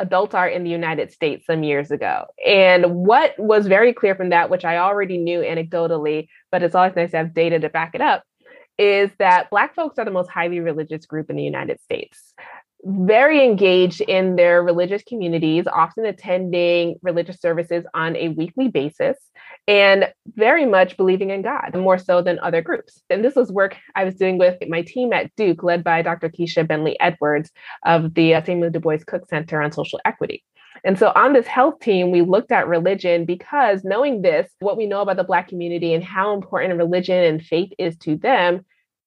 adult 0.00 0.34
art 0.34 0.52
in 0.52 0.64
the 0.64 0.70
United 0.70 1.12
States 1.12 1.46
some 1.46 1.62
years 1.62 1.90
ago. 1.90 2.24
And 2.46 2.94
what 2.94 3.38
was 3.38 3.66
very 3.66 3.92
clear 3.92 4.14
from 4.14 4.30
that, 4.30 4.50
which 4.50 4.64
I 4.64 4.78
already 4.78 5.18
knew 5.18 5.40
anecdotally, 5.40 6.28
but 6.50 6.62
it's 6.62 6.74
always 6.74 6.94
nice 6.96 7.10
to 7.10 7.16
have 7.18 7.34
data 7.34 7.58
to 7.58 7.68
back 7.68 7.94
it 7.94 8.00
up, 8.00 8.22
is 8.78 9.10
that 9.18 9.50
Black 9.50 9.74
folks 9.74 9.98
are 9.98 10.04
the 10.04 10.10
most 10.10 10.30
highly 10.30 10.60
religious 10.60 11.04
group 11.04 11.30
in 11.30 11.36
the 11.36 11.42
United 11.42 11.80
States 11.80 12.34
very 12.84 13.44
engaged 13.44 14.00
in 14.00 14.36
their 14.36 14.62
religious 14.62 15.02
communities, 15.02 15.66
often 15.66 16.04
attending 16.04 16.96
religious 17.02 17.40
services 17.40 17.84
on 17.92 18.14
a 18.16 18.28
weekly 18.28 18.68
basis, 18.68 19.16
and 19.66 20.12
very 20.36 20.64
much 20.64 20.96
believing 20.96 21.30
in 21.30 21.42
God, 21.42 21.74
more 21.74 21.98
so 21.98 22.22
than 22.22 22.38
other 22.38 22.62
groups. 22.62 23.02
And 23.10 23.24
this 23.24 23.34
was 23.34 23.50
work 23.50 23.76
I 23.96 24.04
was 24.04 24.14
doing 24.14 24.38
with 24.38 24.56
my 24.68 24.82
team 24.82 25.12
at 25.12 25.34
Duke, 25.36 25.62
led 25.62 25.82
by 25.82 26.02
Dr. 26.02 26.28
Keisha 26.28 26.66
Bentley 26.66 26.98
Edwards 27.00 27.50
of 27.84 28.14
the 28.14 28.34
uh, 28.34 28.44
Samuel 28.44 28.70
Du 28.70 28.80
Bois 28.80 28.98
Cook 29.06 29.28
Center 29.28 29.60
on 29.60 29.72
Social 29.72 30.00
Equity. 30.04 30.44
And 30.84 30.98
so 30.98 31.12
on 31.14 31.32
this 31.32 31.46
health 31.46 31.80
team, 31.80 32.12
we 32.12 32.22
looked 32.22 32.52
at 32.52 32.68
religion 32.68 33.24
because 33.24 33.82
knowing 33.84 34.22
this, 34.22 34.48
what 34.60 34.76
we 34.76 34.86
know 34.86 35.00
about 35.00 35.16
the 35.16 35.24
Black 35.24 35.48
community 35.48 35.92
and 35.92 36.04
how 36.04 36.34
important 36.34 36.78
religion 36.78 37.24
and 37.24 37.42
faith 37.42 37.72
is 37.78 37.96
to 37.98 38.16
them, 38.16 38.64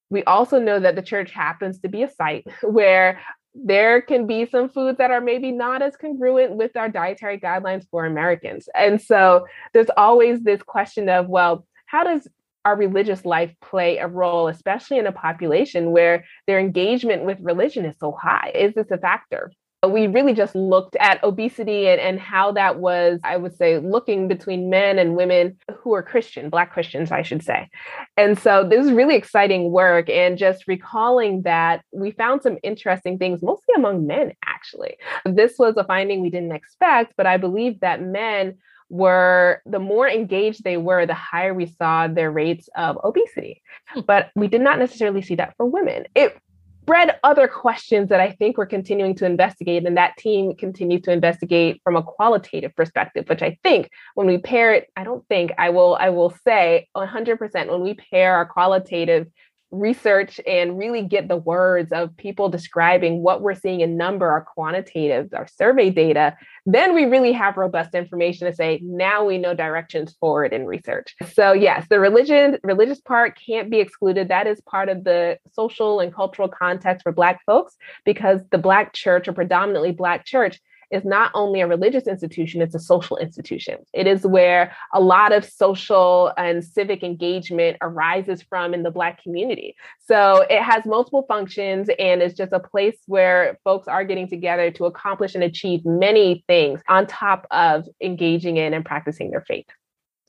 we 0.10 0.24
also 0.26 0.60
know 0.60 0.80
that 0.80 0.96
the 0.96 1.02
church 1.02 1.32
happens 1.32 1.80
to 1.80 1.88
be 1.88 2.04
a 2.04 2.10
site 2.10 2.46
where 2.62 3.22
there 3.54 4.02
can 4.02 4.28
be 4.28 4.46
some 4.46 4.70
foods 4.70 4.98
that 4.98 5.12
are 5.12 5.22
maybe 5.22 5.52
not 5.52 5.82
as 5.82 5.98
congruent 5.98 6.56
with 6.56 6.76
our 6.78 6.90
dietary 6.90 7.40
guidelines 7.40 7.86
for 7.90 8.06
Americans. 8.06 8.70
And 8.76 9.02
so 9.02 9.46
there's 9.74 9.90
always 9.98 10.42
this 10.42 10.62
question 10.62 11.10
of, 11.10 11.28
well, 11.28 11.66
how 11.86 12.04
does 12.04 12.28
our 12.64 12.78
religious 12.78 13.26
life 13.26 13.54
play 13.62 13.98
a 13.98 14.08
role, 14.08 14.48
especially 14.48 15.00
in 15.00 15.08
a 15.08 15.12
population 15.12 15.92
where 15.92 16.24
their 16.48 16.60
engagement 16.60 17.26
with 17.26 17.40
religion 17.42 17.86
is 17.86 17.96
so 18.00 18.12
high? 18.12 18.52
Is 18.56 18.74
this 18.74 18.92
a 18.92 18.98
factor? 18.98 19.52
We 19.88 20.06
really 20.08 20.34
just 20.34 20.54
looked 20.54 20.96
at 20.98 21.24
obesity 21.24 21.88
and, 21.88 22.00
and 22.00 22.20
how 22.20 22.52
that 22.52 22.78
was, 22.78 23.20
I 23.24 23.38
would 23.38 23.56
say, 23.56 23.80
looking 23.80 24.28
between 24.28 24.70
men 24.70 25.00
and 25.00 25.16
women 25.16 25.58
who 25.80 25.94
are 25.94 26.04
Christian, 26.04 26.50
Black 26.50 26.72
Christians, 26.72 27.12
I 27.12 27.24
should 27.24 27.44
say. 27.44 27.68
And 28.16 28.38
so 28.38 28.68
this 28.68 28.86
is 28.86 28.92
really 28.92 29.16
exciting 29.16 29.72
work. 29.72 30.10
And 30.10 30.38
just 30.38 30.68
recalling 30.68 31.42
that 31.44 31.84
we 31.92 32.12
found 32.12 32.44
some 32.44 32.58
interesting 32.62 33.18
things, 33.18 33.42
mostly 33.42 33.74
among 33.76 34.06
men, 34.06 34.34
actually. 34.46 34.98
This 35.26 35.56
was 35.58 35.76
a 35.78 35.84
finding 35.84 36.22
we 36.22 36.30
didn't 36.30 36.52
expect, 36.52 37.14
but 37.18 37.26
I 37.26 37.38
believe 37.38 37.80
that 37.80 38.02
men 38.02 38.58
were 38.92 39.62
the 39.66 39.80
more 39.80 40.08
engaged 40.08 40.64
they 40.64 40.78
were, 40.78 41.06
the 41.06 41.14
higher 41.14 41.54
we 41.54 41.66
saw 41.66 42.08
their 42.08 42.30
rates 42.30 42.70
of 42.76 43.00
obesity. 43.04 43.64
Hmm. 43.88 44.02
But 44.06 44.30
we 44.36 44.48
did 44.48 44.62
not 44.62 44.78
necessarily 44.78 45.22
see 45.22 45.36
that 45.36 45.56
for 45.58 45.66
women. 45.66 46.06
It 46.14 46.38
bred 46.86 47.20
other 47.24 47.48
questions 47.48 48.10
that 48.10 48.20
I 48.20 48.32
think 48.32 48.58
we're 48.58 48.66
continuing 48.66 49.16
to 49.16 49.26
investigate, 49.26 49.86
and 49.86 49.98
that 49.98 50.18
team 50.18 50.56
continues 50.56 51.02
to 51.04 51.12
investigate 51.12 51.82
from 51.84 51.96
a 51.96 52.04
qualitative 52.04 52.76
perspective, 52.76 53.28
which 53.28 53.42
I 53.42 53.58
think 53.64 53.90
when 54.16 54.28
we 54.28 54.38
pair 54.38 54.74
it, 54.74 54.90
I 54.96 55.04
don't 55.04 55.28
think 55.28 55.52
I 55.58 55.70
will, 55.70 55.96
I 56.00 56.10
will 56.10 56.34
say 56.44 56.88
100% 56.96 57.72
when 57.72 57.82
we 57.82 57.94
pair 57.94 58.36
our 58.36 58.46
qualitative 58.46 59.28
research 59.72 60.40
and 60.46 60.78
really 60.78 61.02
get 61.02 61.28
the 61.28 61.38
words 61.38 61.92
of 61.92 62.16
people 62.18 62.50
describing 62.50 63.24
what 63.24 63.42
we're 63.42 63.56
seeing 63.56 63.82
in 63.82 63.98
number, 63.98 64.30
our 64.30 64.42
quantitative, 64.42 65.30
our 65.34 65.48
survey 65.48 65.90
data, 65.90 66.36
then 66.66 66.94
we 66.94 67.06
really 67.06 67.32
have 67.32 67.58
robust 67.58 67.96
information 67.96 68.48
to 68.48 68.54
say, 68.54 68.80
now 68.84 69.24
we 69.24 69.38
know 69.38 69.54
directions 69.54 70.16
forward 70.20 70.54
in 70.54 70.66
research. 70.66 71.16
So 71.34 71.54
yes, 71.54 71.88
the 71.90 72.00
religion, 72.00 72.58
religious 72.64 73.00
part 73.00 73.40
can't 73.44 73.70
be 73.70 73.80
excluded. 73.80 74.28
That 74.28 74.46
is 74.46 74.62
part 74.62 74.90
of 74.90 75.04
the 75.04 75.38
social 75.54 76.00
and 76.00 76.14
cultural 76.14 76.50
context 76.50 77.04
for 77.04 77.12
Black 77.12 77.40
folks 77.46 77.78
because 78.06 78.42
the 78.52 78.58
Black 78.58 78.94
church 78.94 79.28
or 79.28 79.34
predominantly 79.34 79.92
Black 79.92 80.26
church 80.26 80.60
is 80.92 81.06
not 81.06 81.32
only 81.34 81.62
a 81.62 81.68
religious 81.68 82.08
institution, 82.08 82.62
it's 82.62 82.76
a 82.76 82.80
social 82.80 83.18
institution. 83.18 83.78
It 83.94 84.08
is 84.08 84.26
where 84.26 84.76
a 84.94 85.00
lot 85.00 85.32
of 85.32 85.46
social 85.46 86.34
and 86.38 86.64
civic 86.64 87.04
engagement 87.04 87.78
arises 87.82 88.42
from 88.42 88.74
in 88.74 88.84
the 88.84 88.92
Black 88.92 89.22
community. 89.24 89.76
So 90.00 90.46
it 90.50 90.62
has 90.62 90.86
multiple 90.86 91.26
functions 91.28 91.90
and 91.98 92.22
it's 92.22 92.36
just 92.36 92.54
a 92.54 92.60
place 92.60 92.98
where 93.08 93.58
folks 93.64 93.88
are 93.88 94.04
getting 94.04 94.28
together 94.28 94.72
to 94.72 94.86
accomplish 94.86 95.36
and 95.36 95.44
achieve 95.44 95.86
many 95.86 96.44
things 96.48 96.82
on 96.90 97.08
top 97.08 97.48
of 97.52 97.88
engaging 98.02 98.58
in 98.58 98.74
and 98.74 98.86
practicing 98.86 99.32
their 99.32 99.42
faith. 99.42 99.68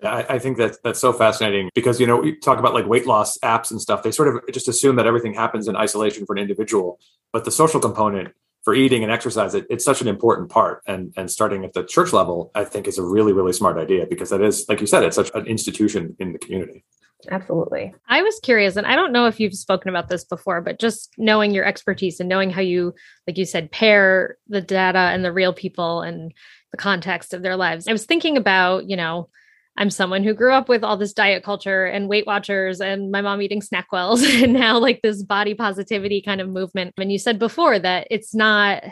I, 0.05 0.38
think 0.38 0.57
that 0.57 0.79
that's 0.83 1.01
so 1.01 1.12
fascinating 1.12 1.70
because 1.75 2.01
you 2.01 2.07
know 2.07 2.16
we 2.16 2.37
talk 2.37 2.59
about 2.59 2.75
like 2.75 2.87
weight 2.87 3.07
loss 3.07 3.38
apps 3.38 3.70
and 3.70 3.81
stuff. 3.81 4.03
They 4.03 4.11
sort 4.11 4.35
of 4.35 4.42
just 4.53 4.68
assume 4.68 4.96
that 4.96 5.07
everything 5.07 5.33
happens 5.33 5.68
in 5.68 5.77
isolation 5.77 6.27
for 6.27 6.35
an 6.35 6.42
individual, 6.42 6.98
but 7.33 7.44
the 7.44 7.51
social 7.51 7.81
component 7.81 8.35
for 8.62 8.75
eating 8.75 9.03
and 9.03 9.12
exercise, 9.12 9.55
it, 9.55 9.66
it's 9.68 9.85
such 9.85 10.01
an 10.01 10.09
important 10.09 10.51
part. 10.51 10.83
And 10.87 11.12
and 11.16 11.31
starting 11.31 11.64
at 11.64 11.72
the 11.72 11.85
church 11.85 12.12
level, 12.12 12.51
I 12.55 12.64
think 12.64 12.87
is 12.87 12.98
a 12.98 13.03
really, 13.03 13.33
really 13.33 13.53
smart 13.53 13.79
idea 13.79 14.07
because 14.09 14.31
that 14.31 14.40
is, 14.40 14.66
like 14.68 14.81
you 14.81 14.87
said, 14.87 15.03
it's 15.03 15.16
such 15.16 15.31
an 15.35 15.46
institution 15.46 16.16
in 16.18 16.33
the 16.33 16.38
community. 16.38 16.85
Absolutely. 17.31 17.94
I 18.09 18.22
was 18.22 18.40
curious, 18.40 18.77
and 18.77 18.87
I 18.87 18.96
don't 18.96 19.12
know 19.12 19.27
if 19.27 19.38
you've 19.38 19.55
spoken 19.55 19.88
about 19.90 20.09
this 20.09 20.25
before, 20.25 20.61
but 20.61 20.81
just 20.81 21.12
knowing 21.18 21.53
your 21.53 21.64
expertise 21.64 22.18
and 22.18 22.29
knowing 22.29 22.51
how 22.51 22.62
you, 22.62 22.94
like 23.27 23.38
you 23.38 23.44
said, 23.44 23.70
pair 23.70 24.38
the 24.48 24.61
data 24.61 24.98
and 24.98 25.25
the 25.25 25.33
real 25.33 25.53
people 25.53 26.03
and 26.03 26.33
the 26.72 26.77
context 26.77 27.33
of 27.33 27.42
their 27.42 27.57
lives. 27.57 27.87
I 27.87 27.92
was 27.92 28.07
thinking 28.07 28.37
about, 28.37 28.88
you 28.88 28.96
know, 28.96 29.29
I'm 29.76 29.90
someone 29.90 30.22
who 30.22 30.35
grew 30.35 30.52
up 30.52 30.68
with 30.68 30.85
all 30.85 30.96
this 30.96 31.14
diet 31.14 31.42
culture 31.42 31.87
and 31.87 32.08
Weight 32.08 32.26
Watchers 32.26 32.80
and 32.80 33.11
my 33.11 33.22
mom 33.22 33.40
eating 33.40 33.62
SnackWells 33.62 34.22
and 34.42 34.52
now 34.52 34.78
like 34.78 35.00
this 35.02 35.22
body 35.22 35.54
positivity 35.54 36.20
kind 36.20 36.40
of 36.40 36.48
movement. 36.48 36.94
And 36.98 37.11
you 37.11 37.18
said 37.18 37.38
before 37.38 37.78
that 37.78 38.06
it's 38.11 38.35
not 38.35 38.82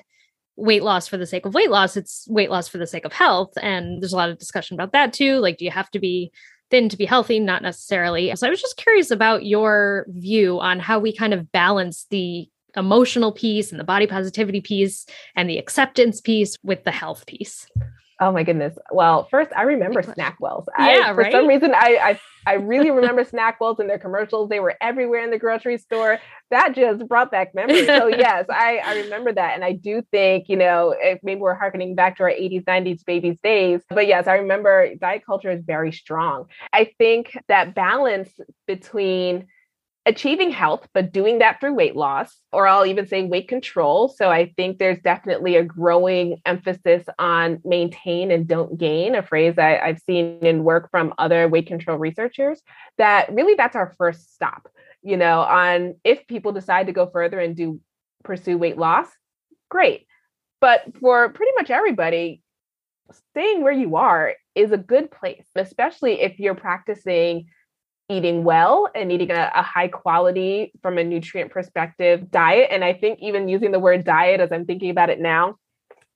weight 0.57 0.83
loss 0.83 1.07
for 1.07 1.17
the 1.17 1.27
sake 1.27 1.47
of 1.47 1.55
weight 1.55 1.71
loss, 1.71 1.97
it's 1.97 2.27
weight 2.29 2.51
loss 2.51 2.69
for 2.69 2.79
the 2.79 2.87
sake 2.87 3.05
of 3.05 3.13
health. 3.13 3.53
And 3.61 4.03
there's 4.03 4.13
a 4.13 4.17
lot 4.17 4.31
of 4.31 4.39
discussion 4.39 4.75
about 4.75 4.93
that 4.93 5.13
too. 5.13 5.39
Like, 5.39 5.59
do 5.59 5.65
you 5.65 5.71
have 5.71 5.91
to 5.91 5.99
be 5.99 6.33
thin 6.71 6.89
to 6.89 6.97
be 6.97 7.07
healthy? 7.07 7.41
Not 7.41 7.63
necessarily. 7.63 8.35
So 8.37 8.47
I 8.47 8.51
was 8.51 8.61
just 8.61 8.77
curious 8.77 9.11
about 9.11 9.45
your 9.45 10.07
view 10.09 10.61
on 10.61 10.81
how 10.81 10.99
we 10.99 11.15
kind 11.15 11.35
of 11.35 11.53
balance 11.53 12.07
the 12.11 12.49
emotional 12.77 13.33
piece 13.33 13.71
and 13.71 13.81
the 13.81 13.85
body 13.85 14.07
positivity 14.07 14.61
piece 14.61 15.05
and 15.35 15.49
the 15.51 15.59
acceptance 15.59 16.21
piece 16.21 16.57
with 16.63 16.85
the 16.85 16.93
health 16.93 17.27
piece. 17.27 17.67
Oh 18.21 18.31
my 18.33 18.43
goodness. 18.43 18.77
Well, 18.93 19.27
first 19.31 19.51
I 19.57 19.63
remember 19.63 20.03
SnackWells. 20.03 20.67
Yeah, 20.79 21.11
I, 21.11 21.15
for 21.15 21.23
right? 21.23 21.33
some 21.33 21.47
reason 21.47 21.73
I, 21.75 21.99
I 22.03 22.21
I 22.47 22.55
really 22.61 22.91
remember 22.91 23.25
SnackWells 23.25 23.79
and 23.79 23.89
their 23.89 23.99
commercials. 23.99 24.51
They 24.51 24.61
were 24.61 24.77
everywhere 24.81 25.25
in 25.25 25.31
the 25.31 25.39
grocery 25.39 25.79
store. 25.79 26.19
That 26.51 26.75
just 26.75 27.07
brought 27.09 27.31
back 27.31 27.55
memories. 27.55 27.87
So 27.87 28.07
yes, 28.09 28.47
I, 28.51 28.79
I 28.85 28.95
remember 29.01 29.33
that. 29.33 29.55
And 29.55 29.65
I 29.65 29.73
do 29.73 30.03
think, 30.11 30.49
you 30.49 30.57
know, 30.57 30.95
maybe 31.23 31.41
we're 31.41 31.55
harkening 31.55 31.95
back 31.95 32.17
to 32.19 32.25
our 32.25 32.31
80s, 32.31 32.65
90s 32.65 33.05
babies 33.05 33.39
days. 33.43 33.81
But 33.89 34.07
yes, 34.07 34.27
I 34.27 34.35
remember 34.35 34.95
diet 34.97 35.23
culture 35.25 35.51
is 35.51 35.63
very 35.65 35.93
strong. 35.93 36.47
I 36.73 36.91
think 36.99 37.39
that 37.49 37.75
balance 37.75 38.31
between 38.67 39.47
achieving 40.07 40.51
health, 40.51 40.89
but 40.95 41.13
doing 41.13 41.39
that 41.41 41.61
through 41.61 41.75
weight 41.75 41.95
loss, 41.95 42.35
or 42.53 42.67
I'll 42.67 42.87
even 42.87 43.07
say 43.07 43.23
weight 43.23 43.49
control. 43.49 44.09
So 44.09 44.31
I 44.31 44.53
think 44.57 44.79
there's 44.79 44.99
definitely 45.01 45.57
a 45.57 45.65
growing 45.65 46.41
emphasis 46.47 47.05
on 47.19 47.61
maintain 47.65 48.31
and 48.31 48.49
don't 48.49 48.79
gain, 48.79 49.15
a 49.15 49.23
phrase 49.23 49.57
that 49.57 49.83
I've 49.83 50.01
seen 50.01 50.39
in 50.41 50.65
work 50.65 50.91
from 50.91 51.13
other 51.19 51.49
weight 51.49 51.67
control 51.67 51.99
researchers, 51.99 52.63
that 52.97 53.33
really 53.33 53.55
that's 53.55 53.77
our 53.77 53.95
first 53.99 54.35
stop, 54.35 54.69
you 55.03 55.19
know, 55.19 55.41
on 55.41 55.97
if 56.03 56.27
people 56.27 56.53
decide 56.53 56.87
to 56.87 56.93
go 56.93 57.07
further 57.07 57.39
and 57.39 57.55
do 57.55 57.79
pursue 58.25 58.57
weight 58.57 58.79
loss, 58.79 59.07
great. 59.69 60.07
But 60.63 60.85
for 60.99 61.29
pretty 61.29 61.53
much 61.57 61.71
everybody, 61.71 62.43
staying 63.33 63.63
where 63.63 63.73
you 63.73 63.97
are 63.97 64.35
is 64.55 64.73
a 64.73 64.79
good 64.79 65.11
place, 65.11 65.47
especially 65.55 66.21
if 66.23 66.39
you're 66.39 66.55
practicing 66.55 67.47
eating 68.11 68.43
well 68.43 68.89
and 68.95 69.13
eating 69.13 69.31
a, 69.31 69.51
a, 69.55 69.63
high 69.63 69.89
quality 69.89 70.73
from 70.83 70.99
a 70.99 71.05
nutrient 71.05 71.53
perspective 71.53 72.31
diet. 72.31 72.69
And 72.73 72.83
I 72.83 72.93
think 72.93 73.21
even 73.23 73.49
using 73.49 73.71
the 73.71 73.79
word 73.79 74.05
diet 74.05 74.41
as 74.41 74.51
I'm 74.51 74.67
thinking 74.67 74.91
about 74.91 75.11
it 75.11 75.21
now, 75.21 75.57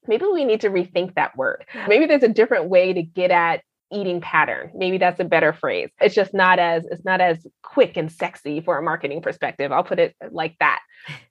maybe 0.09 0.25
we 0.33 0.45
need 0.45 0.61
to 0.63 0.71
rethink 0.71 1.15
that 1.15 1.37
word. 1.37 1.65
Maybe 1.89 2.07
there's 2.07 2.25
a 2.25 2.29
different 2.29 2.69
way 2.69 2.93
to 2.93 3.03
get 3.03 3.31
at 3.31 3.63
eating 3.93 4.21
pattern. 4.21 4.73
Maybe 4.75 4.99
that's 4.99 5.21
a 5.21 5.25
better 5.25 5.53
phrase. 5.53 5.91
It's 6.01 6.17
just 6.17 6.35
not 6.35 6.59
as 6.59 6.85
it's 6.87 7.05
not 7.05 7.21
as 7.21 7.47
quick 7.63 7.97
and 7.97 8.11
sexy 8.11 8.61
for 8.61 8.77
a 8.77 8.83
marketing 8.83 9.23
perspective. 9.23 9.71
I'll 9.71 9.85
put 9.85 10.01
it 10.01 10.17
like 10.31 10.57
that. 10.59 10.81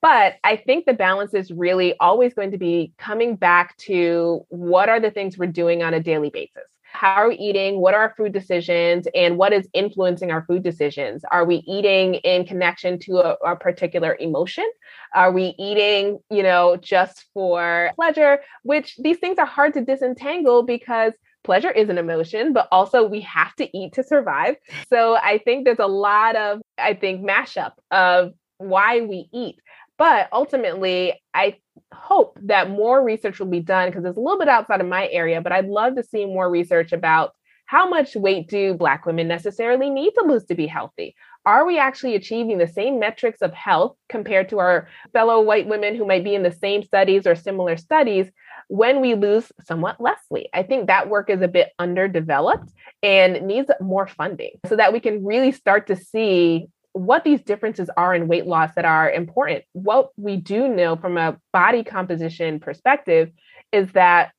But 0.02 0.36
I 0.46 0.56
think 0.56 0.86
the 0.86 0.94
balance 0.94 1.34
is 1.34 1.52
really 1.52 1.96
always 2.00 2.34
going 2.34 2.52
to 2.52 2.58
be 2.58 2.94
coming 2.98 3.36
back 3.36 3.76
to 3.78 4.46
what 4.48 4.88
are 4.88 5.02
the 5.02 5.12
things 5.12 5.38
we're 5.38 5.48
doing 5.48 5.84
on 5.84 5.94
a 5.94 6.00
daily 6.00 6.30
basis 6.30 6.64
how 6.94 7.16
are 7.16 7.30
we 7.30 7.36
eating? 7.36 7.80
What 7.80 7.94
are 7.94 8.02
our 8.02 8.14
food 8.16 8.34
decisions? 8.34 9.08
And 9.16 9.38
what 9.38 9.52
is 9.52 9.68
influencing 9.74 10.32
our 10.32 10.46
food 10.46 10.64
decisions? 10.64 11.24
Are 11.32 11.44
we 11.44 11.58
eating 11.68 12.16
in 12.16 12.46
connection 12.46 13.00
to 13.00 13.18
a, 13.18 13.52
a, 13.52 13.56
particular 13.56 14.16
emotion? 14.20 14.66
Are 15.14 15.32
we 15.32 15.56
eating, 15.58 16.20
you 16.30 16.44
know, 16.44 16.78
just 16.78 17.26
for 17.34 17.92
pleasure? 17.96 18.40
Which 18.62 18.96
these 18.98 19.18
things 19.18 19.40
are 19.40 19.46
hard 19.46 19.74
to 19.74 19.82
disentangle 19.82 20.64
because 20.64 21.14
pleasure 21.44 21.72
is 21.72 21.90
an 21.90 21.98
emotion, 21.98 22.54
but 22.54 22.68
also 22.72 23.06
we 23.06 23.22
have 23.22 23.56
to 23.56 23.78
eat 23.78 23.94
to 23.94 24.04
survive. 24.04 24.56
So 24.90 25.16
I 25.16 25.40
think 25.40 25.66
there's 25.66 25.80
a 25.80 25.88
lot 25.88 26.36
of, 26.36 26.62
I 26.78 26.94
think, 26.94 27.26
mashup 27.26 27.74
of 27.92 28.34
why 28.58 29.02
we 29.02 29.30
eat. 29.34 29.58
But 30.04 30.28
ultimately, 30.34 31.22
I 31.34 31.60
hope 31.94 32.38
that 32.42 32.70
more 32.70 33.02
research 33.02 33.40
will 33.40 33.48
be 33.48 33.62
done 33.62 33.88
because 33.88 34.04
it's 34.04 34.18
a 34.18 34.20
little 34.20 34.38
bit 34.38 34.50
outside 34.50 34.82
of 34.82 34.88
my 34.88 35.08
area, 35.08 35.40
but 35.40 35.54
I'd 35.54 35.70
love 35.70 35.96
to 35.96 36.04
see 36.04 36.26
more 36.26 36.50
research 36.50 36.92
about 36.92 37.32
how 37.68 37.88
much 37.88 38.14
weight 38.14 38.50
do 38.50 38.74
Black 38.74 39.06
women 39.06 39.30
necessarily 39.30 39.90
need 39.90 40.12
to 40.16 40.26
lose 40.26 40.44
to 40.48 40.56
be 40.56 40.68
healthy? 40.68 41.16
Are 41.46 41.66
we 41.66 41.80
actually 41.80 42.16
achieving 42.16 42.58
the 42.58 42.68
same 42.68 43.00
metrics 43.00 43.42
of 43.42 43.54
health 43.54 43.96
compared 44.10 44.50
to 44.50 44.60
our 44.60 44.90
fellow 45.14 45.40
white 45.40 45.70
women 45.70 45.96
who 45.96 46.06
might 46.06 46.26
be 46.26 46.36
in 46.36 46.44
the 46.44 46.52
same 46.52 46.84
studies 46.84 47.26
or 47.26 47.34
similar 47.34 47.78
studies 47.78 48.30
when 48.68 49.00
we 49.00 49.16
lose 49.16 49.54
somewhat 49.66 50.02
less 50.02 50.20
weight? 50.30 50.50
I 50.54 50.64
think 50.64 50.88
that 50.88 51.08
work 51.08 51.30
is 51.30 51.42
a 51.42 51.48
bit 51.48 51.70
underdeveloped 51.80 52.74
and 53.04 53.48
needs 53.48 53.72
more 53.80 54.08
funding 54.08 54.52
so 54.66 54.76
that 54.76 54.92
we 54.92 55.00
can 55.00 55.24
really 55.24 55.54
start 55.54 55.88
to 55.88 55.96
see 55.96 56.68
what 56.94 57.24
these 57.24 57.42
differences 57.42 57.90
are 57.98 58.14
in 58.14 58.28
weight 58.28 58.46
loss 58.46 58.74
that 58.76 58.86
are 58.86 59.10
important. 59.12 59.64
What 59.74 60.10
we 60.16 60.38
do 60.38 60.68
know 60.68 60.96
from 60.96 61.18
a 61.18 61.38
body 61.52 61.84
composition 61.84 62.60
perspective 62.60 63.32
is 63.72 63.92
that 63.94 64.32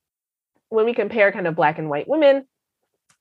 when 0.69 0.87
we 0.87 0.95
compare 0.95 1.33
kind 1.33 1.47
of 1.47 1.57
Black 1.57 1.79
and 1.79 1.90
white 1.90 2.09
women, 2.09 2.47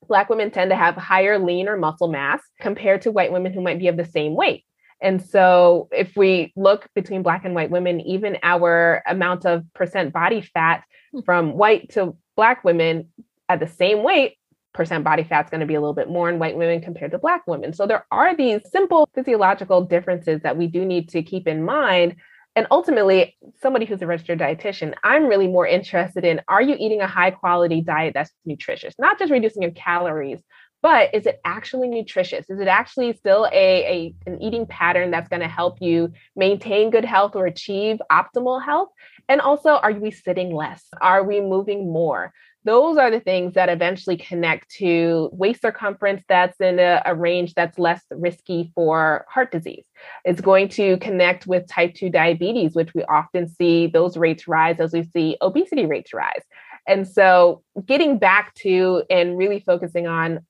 Black 0.06 0.28
women 0.28 0.50
tend 0.50 0.70
to 0.70 0.76
have 0.76 0.94
higher 0.94 1.38
lean 1.38 1.68
or 1.68 1.76
muscle 1.76 2.08
mass 2.08 2.40
compared 2.60 3.02
to 3.02 3.10
white 3.10 3.32
women 3.32 3.52
who 3.52 3.60
might 3.60 3.78
be 3.78 3.88
of 3.88 3.96
the 3.96 4.04
same 4.04 4.34
weight. 4.34 4.64
And 5.00 5.20
so, 5.20 5.88
if 5.90 6.16
we 6.16 6.52
look 6.56 6.88
between 6.94 7.22
Black 7.22 7.44
and 7.44 7.54
white 7.54 7.70
women, 7.70 8.00
even 8.00 8.38
our 8.42 9.02
amount 9.06 9.44
of 9.44 9.64
percent 9.74 10.12
body 10.12 10.40
fat 10.40 10.84
hmm. 11.12 11.20
from 11.22 11.54
white 11.54 11.90
to 11.90 12.16
Black 12.36 12.64
women 12.64 13.08
at 13.48 13.60
the 13.60 13.66
same 13.66 14.02
weight 14.02 14.38
percent 14.74 15.04
body 15.04 15.24
fat 15.24 15.46
is 15.46 15.50
going 15.50 15.60
to 15.60 15.66
be 15.66 15.76
a 15.76 15.80
little 15.80 15.94
bit 15.94 16.10
more 16.10 16.28
in 16.28 16.38
white 16.38 16.56
women 16.56 16.80
compared 16.80 17.12
to 17.12 17.18
black 17.18 17.46
women. 17.46 17.72
So 17.72 17.86
there 17.86 18.04
are 18.10 18.36
these 18.36 18.60
simple 18.70 19.08
physiological 19.14 19.82
differences 19.82 20.42
that 20.42 20.56
we 20.56 20.66
do 20.66 20.84
need 20.84 21.08
to 21.10 21.22
keep 21.22 21.46
in 21.46 21.64
mind. 21.64 22.16
And 22.56 22.66
ultimately, 22.70 23.36
somebody 23.60 23.86
who's 23.86 24.02
a 24.02 24.06
registered 24.06 24.38
dietitian, 24.38 24.94
I'm 25.02 25.26
really 25.26 25.48
more 25.48 25.66
interested 25.66 26.24
in 26.24 26.40
are 26.46 26.62
you 26.62 26.76
eating 26.78 27.00
a 27.00 27.06
high 27.06 27.30
quality 27.30 27.80
diet 27.80 28.14
that's 28.14 28.30
nutritious, 28.44 28.94
not 28.98 29.18
just 29.18 29.32
reducing 29.32 29.62
your 29.62 29.72
calories, 29.72 30.40
but 30.82 31.14
is 31.14 31.24
it 31.24 31.40
actually 31.46 31.88
nutritious? 31.88 32.50
Is 32.50 32.60
it 32.60 32.68
actually 32.68 33.14
still 33.14 33.48
a, 33.50 33.54
a 33.56 34.14
an 34.26 34.42
eating 34.42 34.66
pattern 34.66 35.10
that's 35.10 35.30
going 35.30 35.40
to 35.40 35.48
help 35.48 35.80
you 35.80 36.12
maintain 36.36 36.90
good 36.90 37.06
health 37.06 37.34
or 37.34 37.46
achieve 37.46 38.00
optimal 38.12 38.62
health? 38.62 38.90
And 39.28 39.40
also, 39.40 39.70
are 39.70 39.92
we 39.92 40.10
sitting 40.10 40.54
less? 40.54 40.84
Are 41.00 41.24
we 41.24 41.40
moving 41.40 41.90
more? 41.90 42.34
Those 42.64 42.96
are 42.96 43.10
the 43.10 43.20
things 43.20 43.54
that 43.54 43.68
eventually 43.68 44.16
connect 44.16 44.70
to 44.70 45.28
waist 45.32 45.60
circumference 45.60 46.22
that's 46.28 46.58
in 46.60 46.78
a, 46.78 47.02
a, 47.04 47.14
range 47.14 47.54
that's 47.54 47.78
less 47.78 48.02
risky 48.10 48.72
for 48.74 49.26
heart 49.28 49.52
disease. 49.52 49.84
It's 50.24 50.40
going 50.40 50.68
to 50.70 50.96
connect 50.98 51.46
with 51.46 51.68
type 51.68 51.94
2 51.94 52.08
diabetes, 52.08 52.74
which 52.74 52.94
we 52.94 53.04
often 53.04 53.48
see 53.48 53.86
those 53.86 54.16
rates 54.16 54.48
rise 54.48 54.80
as 54.80 54.92
we 54.92 55.02
see 55.02 55.36
obesity 55.42 55.84
rates 55.84 56.14
rise. 56.14 56.42
And 56.86 57.06
so, 57.06 57.62
getting 57.86 58.18
back 58.18 58.54
to 58.56 59.04
and 59.10 59.36
really 59.36 59.60
focusing 59.60 60.06
on 60.06 60.40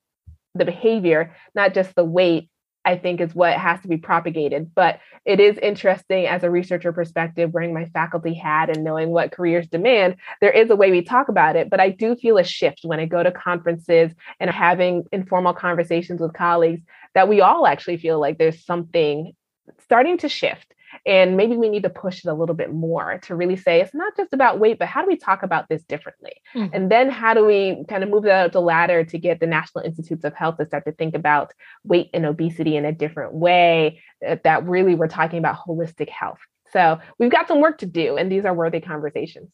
the 0.55 0.65
behavior, 0.65 1.35
not 1.55 1.75
just 1.75 1.95
the 1.95 2.05
weight, 2.05 2.49
I 2.85 2.97
think 2.97 3.21
is 3.21 3.35
what 3.35 3.55
has 3.55 3.81
to 3.81 3.89
be 3.89 3.97
propagated. 3.97 4.75
But 4.75 5.01
it 5.25 5.41
is 5.41 5.57
interesting 5.59 6.27
as 6.27 6.43
a 6.43 6.51
researcher 6.51 6.93
perspective, 6.93 7.53
wearing 7.53 7.73
my 7.73 7.87
faculty 7.87 8.35
hat 8.35 8.69
and 8.69 8.85
knowing 8.85 9.11
what 9.11 9.33
careers 9.33 9.67
demand, 9.69 10.17
there 10.41 10.51
is 10.51 10.71
a 10.71 10.77
way 10.77 10.91
we 10.91 11.03
talk 11.03 11.29
about 11.29 11.57
it. 11.57 11.71
But 11.71 11.81
I 11.81 11.91
do 11.91 12.15
feel 12.15 12.39
a 12.39 12.45
shift 12.45 12.81
when 12.85 13.01
I 13.01 13.07
go 13.07 13.23
to 13.23 13.33
conferences 13.33 14.13
and 14.41 14.51
having 14.51 15.05
informal 15.13 15.55
conversations 15.55 16.21
with 16.21 16.35
colleagues 16.35 16.83
that 17.15 17.29
we 17.29 17.41
all 17.41 17.67
actually 17.67 17.97
feel 17.97 18.21
like 18.21 18.39
there's 18.39 18.65
something 18.65 19.33
starting 19.79 20.19
to 20.19 20.29
shift 20.29 20.75
and 21.07 21.37
maybe 21.37 21.57
we 21.57 21.69
need 21.69 21.83
to 21.83 21.91
push 21.91 22.25
it 22.25 22.29
a 22.29 22.35
little 22.35 22.55
bit 22.55 22.73
more 22.73 23.19
to 23.25 23.35
really 23.35 23.57
say 23.57 23.81
it's 23.81 23.95
not 23.95 24.17
just 24.17 24.33
about 24.33 24.59
weight, 24.59 24.79
but 24.79 24.89
how 24.89 25.03
do 25.03 25.09
we 25.09 25.17
talk 25.17 25.43
about 25.43 25.69
this 25.69 25.83
differently? 25.85 26.33
Mm-hmm. 26.55 26.75
And 26.75 26.91
then 26.91 27.11
how 27.11 27.35
do 27.35 27.45
we 27.45 27.85
kind 27.89 28.03
of 28.03 28.11
move 28.11 28.25
that 28.25 28.47
up 28.47 28.53
the 28.53 28.61
ladder 28.61 29.05
to 29.05 29.19
get 29.19 29.41
the 29.41 29.47
National 29.47 29.85
Institutes 29.85 30.25
of 30.25 30.35
Health 30.35 30.57
to 30.59 30.67
start 30.67 30.85
to 30.87 30.93
think 30.93 31.15
about 31.15 31.53
weight 31.85 32.11
and 32.15 32.27
obesity 32.27 32.77
in 32.77 32.85
a 32.85 32.93
different 32.93 33.35
way 33.35 34.03
uh, 34.27 34.37
that 34.45 34.67
really 34.67 34.95
we're 34.95 35.09
talking 35.09 35.39
about 35.39 35.59
holistic 35.67 36.09
health. 36.09 36.41
So 36.73 36.99
we've 37.19 37.31
got 37.31 37.47
some 37.49 37.61
work 37.61 37.79
to 37.79 37.87
do, 37.87 38.17
and 38.17 38.31
these 38.31 38.45
are 38.45 38.53
worthy 38.53 38.81
conversations. 38.81 39.49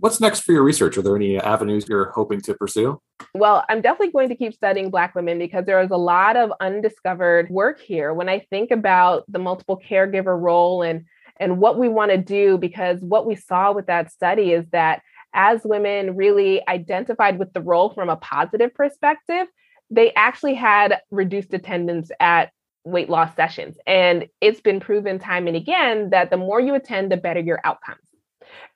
What's 0.00 0.20
next 0.20 0.40
for 0.40 0.52
your 0.52 0.62
research? 0.62 0.96
Are 0.98 1.02
there 1.02 1.16
any 1.16 1.38
avenues 1.38 1.86
you're 1.88 2.10
hoping 2.10 2.40
to 2.42 2.54
pursue? 2.54 3.00
Well, 3.34 3.64
I'm 3.68 3.80
definitely 3.80 4.12
going 4.12 4.28
to 4.28 4.36
keep 4.36 4.54
studying 4.54 4.90
Black 4.90 5.14
women 5.14 5.38
because 5.38 5.64
there 5.66 5.80
is 5.80 5.90
a 5.90 5.96
lot 5.96 6.36
of 6.36 6.52
undiscovered 6.60 7.50
work 7.50 7.80
here. 7.80 8.12
When 8.14 8.28
I 8.28 8.40
think 8.50 8.70
about 8.70 9.24
the 9.28 9.38
multiple 9.38 9.80
caregiver 9.88 10.40
role 10.40 10.82
and 10.82 11.04
and 11.38 11.58
what 11.58 11.78
we 11.78 11.88
want 11.88 12.10
to 12.12 12.16
do, 12.16 12.56
because 12.56 13.00
what 13.00 13.26
we 13.26 13.34
saw 13.34 13.72
with 13.72 13.86
that 13.86 14.10
study 14.10 14.52
is 14.52 14.64
that 14.72 15.02
as 15.34 15.60
women 15.64 16.16
really 16.16 16.66
identified 16.66 17.38
with 17.38 17.52
the 17.52 17.60
role 17.60 17.90
from 17.90 18.08
a 18.08 18.16
positive 18.16 18.72
perspective, 18.74 19.46
they 19.90 20.12
actually 20.14 20.54
had 20.54 21.00
reduced 21.10 21.52
attendance 21.52 22.10
at 22.20 22.50
weight 22.84 23.10
loss 23.10 23.34
sessions. 23.36 23.76
And 23.86 24.28
it's 24.40 24.60
been 24.60 24.80
proven 24.80 25.18
time 25.18 25.46
and 25.46 25.56
again 25.56 26.10
that 26.10 26.30
the 26.30 26.36
more 26.36 26.60
you 26.60 26.74
attend, 26.74 27.12
the 27.12 27.16
better 27.16 27.40
your 27.40 27.60
outcomes. 27.64 28.05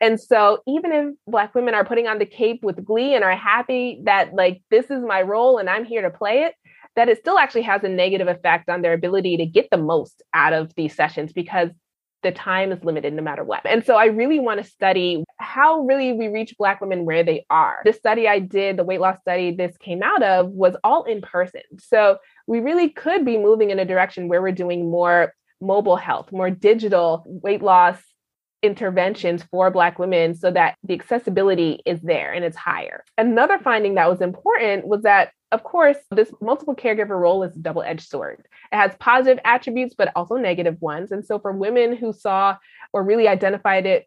And 0.01 0.21
so 0.21 0.61
even 0.67 0.93
if 0.93 1.15
black 1.27 1.55
women 1.55 1.75
are 1.75 1.85
putting 1.85 2.07
on 2.07 2.19
the 2.19 2.27
cape 2.27 2.63
with 2.63 2.85
glee 2.85 3.15
and 3.15 3.23
are 3.23 3.37
happy 3.37 4.01
that 4.05 4.35
like 4.35 4.63
this 4.71 4.91
is 4.91 5.03
my 5.03 5.23
role 5.23 5.59
and 5.59 5.69
I'm 5.69 5.85
here 5.85 6.03
to 6.03 6.11
play 6.11 6.45
it, 6.45 6.55
that 6.97 7.09
it 7.09 7.19
still 7.19 7.39
actually 7.39 7.63
has 7.63 7.85
a 7.85 7.89
negative 7.89 8.29
effect 8.29 8.69
on 8.69 8.83
their 8.83 8.95
ability 8.95 9.37
to 9.37 9.47
get 9.47 9.69
the 9.71 9.77
most 9.77 10.23
out 10.35 10.53
of 10.53 10.75
these 10.75 10.95
sessions 10.95 11.33
because 11.33 11.71
the 12.23 12.33
time 12.33 12.73
is 12.73 12.85
limited 12.85 13.15
no 13.15 13.23
matter 13.23 13.45
what. 13.45 13.63
And 13.65 13.85
so 13.85 13.97
I 13.97 14.07
really 14.07 14.41
want 14.41 14.63
to 14.63 14.69
study 14.69 15.25
how 15.39 15.81
really 15.81 16.13
we 16.13 16.29
reach 16.29 16.55
Black 16.59 16.81
women 16.81 17.05
where 17.07 17.23
they 17.23 17.47
are. 17.49 17.81
The 17.85 17.93
study 17.93 18.29
I 18.29 18.41
did, 18.41 18.77
the 18.77 18.85
weight 18.85 19.01
loss 19.01 19.19
study 19.21 19.55
this 19.55 19.77
came 19.79 20.03
out 20.03 20.23
of, 20.23 20.51
was 20.51 20.77
all 20.85 21.05
in 21.05 21.23
person. 21.23 21.63
So 21.79 22.19
we 22.47 22.61
really 22.61 22.91
could 22.91 23.25
be 23.25 23.39
moving 23.39 23.71
in 23.71 23.79
a 23.79 23.87
direction 23.87 24.29
where 24.29 24.43
we're 24.43 24.53
doing 24.53 24.91
more 24.91 25.33
mobile 25.63 25.97
health, 25.97 26.33
more 26.33 26.51
digital 26.51 27.25
weight 27.27 27.63
loss 27.63 27.99
interventions 28.63 29.43
for 29.51 29.71
Black 29.71 29.99
women 29.99 30.35
so 30.35 30.51
that 30.51 30.77
the 30.85 30.95
accessibility 30.95 31.81
is 31.87 32.01
there 32.01 32.33
and 32.33 32.45
it's 32.45 32.57
higher. 32.57 33.05
Another 33.17 33.59
finding 33.59 33.95
that 33.95 34.11
was 34.11 34.21
important 34.21 34.87
was 34.87 35.03
that 35.03 35.31
of 35.53 35.65
course, 35.65 35.97
this 36.13 36.33
multiple 36.41 36.77
caregiver 36.77 37.19
role 37.21 37.43
is 37.43 37.57
a 37.57 37.59
double 37.59 37.83
edged 37.83 38.09
sword. 38.09 38.47
It 38.73 38.77
has 38.77 38.93
positive 39.01 39.41
attributes, 39.45 39.95
but 39.97 40.13
also 40.15 40.37
negative 40.37 40.81
ones. 40.81 41.11
And 41.11 41.25
so, 41.25 41.39
for 41.39 41.53
women 41.53 41.97
who 41.97 42.13
saw 42.13 42.57
or 42.93 43.03
really 43.03 43.27
identified 43.27 43.87
it 43.87 44.07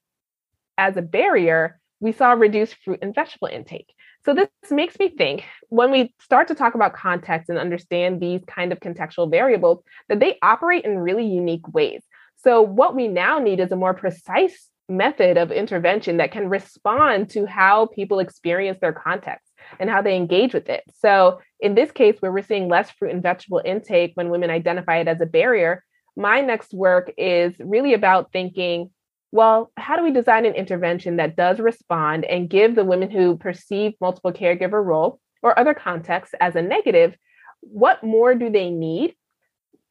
as 0.78 0.96
a 0.96 1.02
barrier, 1.02 1.80
we 2.00 2.12
saw 2.12 2.32
reduced 2.32 2.76
fruit 2.84 3.00
and 3.02 3.14
vegetable 3.14 3.50
intake. 3.50 3.94
So, 4.26 4.34
this 4.34 4.48
makes 4.72 4.98
me 4.98 5.10
think 5.10 5.44
when 5.68 5.92
we 5.92 6.14
start 6.22 6.48
to 6.48 6.56
talk 6.56 6.76
about 6.76 6.94
context 6.94 7.50
and 7.50 7.60
understand 7.60 8.22
these 8.22 8.42
kind 8.48 8.72
of 8.72 8.80
contextual 8.80 9.30
variables, 9.30 9.84
that 10.08 10.22
they 10.22 10.38
operate 10.42 10.86
in 10.86 10.98
really 10.98 11.26
unique 11.26 11.68
ways. 11.74 12.04
So, 12.44 12.62
what 12.62 12.96
we 12.96 13.08
now 13.08 13.40
need 13.40 13.60
is 13.60 13.72
a 13.72 13.78
more 13.78 13.94
precise 13.94 14.70
method 14.90 15.38
of 15.38 15.52
intervention 15.52 16.18
that 16.18 16.32
can 16.32 16.50
respond 16.50 17.30
to 17.30 17.46
how 17.46 17.88
people 17.88 18.20
experience 18.20 18.80
their 18.82 18.94
context 18.94 19.52
and 19.80 19.90
how 19.90 20.02
they 20.02 20.16
engage 20.16 20.54
with 20.54 20.68
it. 20.68 20.84
So, 21.00 21.40
in 21.60 21.76
this 21.76 21.92
case, 21.92 22.18
where 22.20 22.32
we're 22.32 22.44
seeing 22.44 22.68
less 22.68 22.92
fruit 22.92 23.12
and 23.12 23.24
vegetable 23.24 23.62
intake 23.64 24.12
when 24.16 24.30
women 24.30 24.50
identify 24.50 24.98
it 24.98 25.08
as 25.08 25.22
a 25.22 25.26
barrier, 25.26 25.84
my 26.18 26.42
next 26.42 26.74
work 26.74 27.12
is 27.18 27.54
really 27.60 27.94
about 27.94 28.32
thinking 28.32 28.92
well, 29.32 29.72
how 29.78 29.96
do 29.96 30.04
we 30.04 30.12
design 30.12 30.46
an 30.46 30.54
intervention 30.54 31.16
that 31.16 31.36
does 31.36 31.60
respond 31.60 32.24
and 32.24 32.52
give 32.52 32.76
the 32.76 32.86
women 32.86 33.10
who 33.10 33.36
perceive 33.36 33.94
multiple 34.00 34.32
caregiver 34.32 34.86
role 34.86 35.20
or 35.42 35.58
other 35.58 35.74
contexts 35.74 36.36
as 36.40 36.56
a 36.56 36.62
negative, 36.62 37.18
what 37.62 38.04
more 38.04 38.36
do 38.36 38.52
they 38.52 38.70
need 38.70 39.16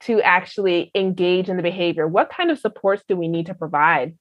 to 0.07 0.21
actually 0.23 0.91
engage 0.95 1.49
in 1.49 1.57
the 1.57 1.63
behavior? 1.63 2.07
What 2.07 2.31
kind 2.31 2.51
of 2.51 2.59
supports 2.59 3.03
do 3.09 3.17
we 3.17 3.29
need 3.29 3.47
to 3.47 3.55
provide 3.55 4.17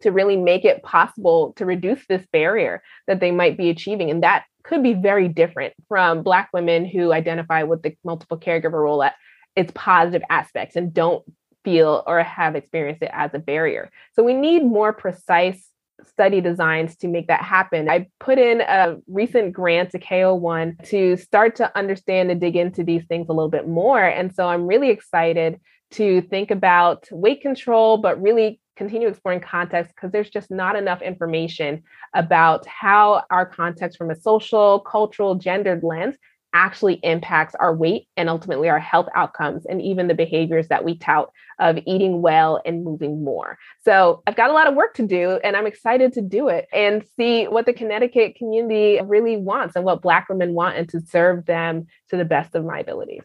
to 0.00 0.12
really 0.12 0.36
make 0.36 0.64
it 0.64 0.82
possible 0.82 1.52
to 1.56 1.66
reduce 1.66 2.06
this 2.06 2.24
barrier 2.32 2.82
that 3.06 3.20
they 3.20 3.30
might 3.30 3.56
be 3.56 3.70
achieving? 3.70 4.10
And 4.10 4.22
that 4.22 4.44
could 4.62 4.82
be 4.82 4.94
very 4.94 5.28
different 5.28 5.74
from 5.88 6.22
Black 6.22 6.50
women 6.52 6.84
who 6.84 7.12
identify 7.12 7.62
with 7.62 7.82
the 7.82 7.96
multiple 8.04 8.38
caregiver 8.38 8.72
role 8.72 9.02
at 9.02 9.14
its 9.56 9.72
positive 9.74 10.22
aspects 10.30 10.76
and 10.76 10.92
don't 10.92 11.24
feel 11.64 12.02
or 12.06 12.22
have 12.22 12.54
experienced 12.54 13.02
it 13.02 13.10
as 13.12 13.32
a 13.34 13.38
barrier. 13.38 13.90
So 14.14 14.22
we 14.22 14.34
need 14.34 14.64
more 14.64 14.92
precise 14.92 15.68
study 16.06 16.40
designs 16.40 16.96
to 16.96 17.08
make 17.08 17.26
that 17.28 17.42
happen. 17.42 17.88
I 17.88 18.08
put 18.20 18.38
in 18.38 18.60
a 18.60 18.96
recent 19.06 19.52
grant 19.52 19.90
to 19.90 19.98
KO1 19.98 20.88
to 20.88 21.16
start 21.16 21.56
to 21.56 21.76
understand 21.76 22.30
and 22.30 22.40
dig 22.40 22.56
into 22.56 22.84
these 22.84 23.04
things 23.06 23.28
a 23.28 23.32
little 23.32 23.50
bit 23.50 23.68
more. 23.68 24.02
And 24.02 24.34
so 24.34 24.48
I'm 24.48 24.66
really 24.66 24.90
excited 24.90 25.60
to 25.92 26.20
think 26.22 26.50
about 26.50 27.08
weight 27.10 27.40
control, 27.40 27.96
but 27.98 28.20
really 28.20 28.60
continue 28.76 29.08
exploring 29.08 29.40
context 29.40 29.92
because 29.94 30.12
there's 30.12 30.30
just 30.30 30.50
not 30.50 30.76
enough 30.76 31.02
information 31.02 31.82
about 32.14 32.64
how 32.66 33.24
our 33.30 33.44
context 33.44 33.98
from 33.98 34.10
a 34.10 34.14
social, 34.14 34.80
cultural, 34.80 35.34
gendered 35.34 35.82
lens 35.82 36.16
actually 36.52 36.94
impacts 37.02 37.54
our 37.56 37.74
weight 37.74 38.08
and 38.16 38.28
ultimately 38.28 38.68
our 38.68 38.78
health 38.78 39.08
outcomes 39.14 39.66
and 39.66 39.82
even 39.82 40.08
the 40.08 40.14
behaviors 40.14 40.68
that 40.68 40.84
we 40.84 40.96
tout 40.96 41.30
of 41.58 41.78
eating 41.86 42.22
well 42.22 42.60
and 42.64 42.84
moving 42.84 43.22
more. 43.22 43.58
So 43.84 44.22
I've 44.26 44.36
got 44.36 44.50
a 44.50 44.54
lot 44.54 44.66
of 44.66 44.74
work 44.74 44.94
to 44.94 45.06
do 45.06 45.38
and 45.44 45.56
I'm 45.56 45.66
excited 45.66 46.12
to 46.14 46.22
do 46.22 46.48
it 46.48 46.66
and 46.72 47.04
see 47.16 47.44
what 47.46 47.66
the 47.66 47.72
Connecticut 47.72 48.36
community 48.36 49.00
really 49.04 49.36
wants 49.36 49.76
and 49.76 49.84
what 49.84 50.02
Black 50.02 50.28
women 50.28 50.54
want 50.54 50.76
and 50.76 50.88
to 50.90 51.00
serve 51.00 51.46
them 51.46 51.86
to 52.10 52.16
the 52.16 52.24
best 52.24 52.54
of 52.54 52.64
my 52.64 52.80
abilities. 52.80 53.24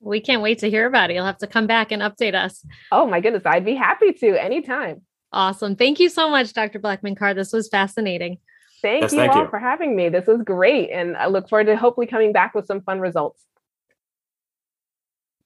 We 0.00 0.20
can't 0.20 0.42
wait 0.42 0.58
to 0.60 0.70
hear 0.70 0.86
about 0.86 1.10
it. 1.10 1.14
You'll 1.14 1.24
have 1.24 1.38
to 1.38 1.46
come 1.46 1.66
back 1.66 1.90
and 1.90 2.02
update 2.02 2.34
us. 2.34 2.64
Oh 2.92 3.06
my 3.06 3.20
goodness, 3.20 3.42
I'd 3.44 3.64
be 3.64 3.74
happy 3.74 4.12
to 4.12 4.42
anytime. 4.42 5.02
Awesome. 5.32 5.76
Thank 5.76 6.00
you 6.00 6.08
so 6.08 6.30
much, 6.30 6.52
Dr. 6.52 6.78
Blackman 6.78 7.16
Carr. 7.16 7.34
This 7.34 7.52
was 7.52 7.68
fascinating. 7.68 8.38
Thank 8.82 9.02
yes, 9.02 9.12
you 9.12 9.18
thank 9.18 9.32
all 9.32 9.44
you. 9.44 9.48
for 9.48 9.58
having 9.58 9.96
me. 9.96 10.08
This 10.08 10.26
was 10.26 10.42
great. 10.42 10.90
And 10.90 11.16
I 11.16 11.26
look 11.26 11.48
forward 11.48 11.64
to 11.64 11.76
hopefully 11.76 12.06
coming 12.06 12.32
back 12.32 12.54
with 12.54 12.66
some 12.66 12.82
fun 12.82 13.00
results. 13.00 13.42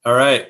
All 0.05 0.13
right. 0.13 0.47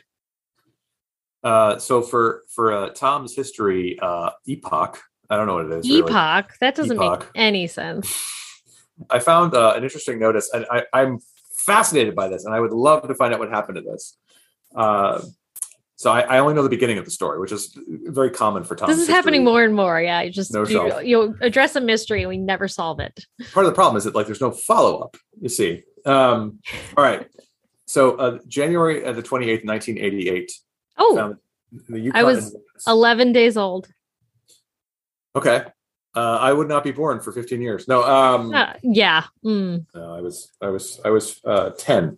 Uh, 1.43 1.77
so 1.79 2.01
for 2.01 2.43
for 2.53 2.71
uh, 2.71 2.89
Tom's 2.89 3.35
history, 3.35 3.97
uh, 4.01 4.31
epoch, 4.47 5.01
I 5.29 5.37
don't 5.37 5.47
know 5.47 5.55
what 5.55 5.65
it 5.65 5.71
is. 5.71 5.89
Epoch. 5.89 6.09
Really. 6.09 6.57
That 6.61 6.75
doesn't 6.75 6.97
epoch. 6.97 7.19
make 7.21 7.29
any 7.35 7.67
sense. 7.79 8.27
I 9.09 9.19
found 9.19 9.55
uh, 9.55 9.73
an 9.75 9.83
interesting 9.83 10.19
notice, 10.19 10.49
and 10.53 10.65
I, 10.69 10.83
I'm 10.93 11.19
fascinated 11.65 12.15
by 12.15 12.27
this, 12.27 12.45
and 12.45 12.53
I 12.53 12.59
would 12.59 12.71
love 12.73 13.07
to 13.07 13.15
find 13.15 13.33
out 13.33 13.39
what 13.39 13.49
happened 13.49 13.77
to 13.77 13.81
this. 13.81 14.17
Uh, 14.75 15.21
so 16.01 16.09
I, 16.09 16.21
I, 16.21 16.39
only 16.39 16.55
know 16.55 16.63
the 16.63 16.69
beginning 16.69 16.97
of 16.97 17.05
the 17.05 17.11
story, 17.11 17.39
which 17.39 17.51
is 17.51 17.77
very 18.05 18.31
common 18.31 18.63
for 18.63 18.75
Tom. 18.75 18.89
This 18.89 18.97
is 18.97 19.01
history. 19.01 19.13
happening 19.13 19.43
more 19.43 19.63
and 19.63 19.75
more. 19.75 20.01
Yeah, 20.01 20.23
you 20.23 20.31
just 20.31 20.51
no 20.51 20.65
you, 20.65 20.99
you 21.01 21.37
address 21.41 21.75
a 21.75 21.81
mystery 21.81 22.21
and 22.23 22.29
we 22.29 22.39
never 22.39 22.67
solve 22.67 22.99
it. 22.99 23.23
Part 23.53 23.67
of 23.67 23.71
the 23.71 23.75
problem 23.75 23.97
is 23.97 24.05
that 24.05 24.15
like 24.15 24.25
there's 24.25 24.41
no 24.41 24.49
follow 24.49 24.97
up. 24.97 25.15
You 25.39 25.47
see. 25.47 25.83
Um, 26.03 26.57
all 26.97 27.03
right. 27.03 27.27
So 27.85 28.15
uh, 28.15 28.39
January 28.47 29.05
uh, 29.05 29.11
the 29.11 29.21
twenty 29.21 29.51
eighth, 29.51 29.63
nineteen 29.63 29.99
eighty 29.99 30.27
eight. 30.27 30.51
Oh, 30.97 31.35
I 32.15 32.23
was 32.23 32.57
eleven 32.87 33.31
days 33.31 33.55
old. 33.55 33.87
Okay. 35.35 35.65
Uh, 36.15 36.37
I 36.41 36.51
would 36.51 36.67
not 36.67 36.83
be 36.83 36.91
born 36.91 37.21
for 37.21 37.31
15 37.31 37.61
years. 37.61 37.87
No. 37.87 38.03
Um, 38.03 38.53
uh, 38.53 38.73
yeah. 38.83 39.23
Mm. 39.45 39.85
No, 39.95 40.13
I 40.13 40.19
was. 40.19 40.51
I 40.61 40.67
was. 40.67 40.99
I 41.05 41.09
was 41.09 41.39
uh, 41.45 41.69
10. 41.77 42.17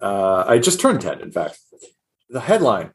Uh, 0.00 0.42
I 0.44 0.58
just 0.58 0.80
turned 0.80 1.00
10. 1.00 1.20
In 1.20 1.30
fact, 1.30 1.60
the 2.34 2.40
headline 2.40 2.90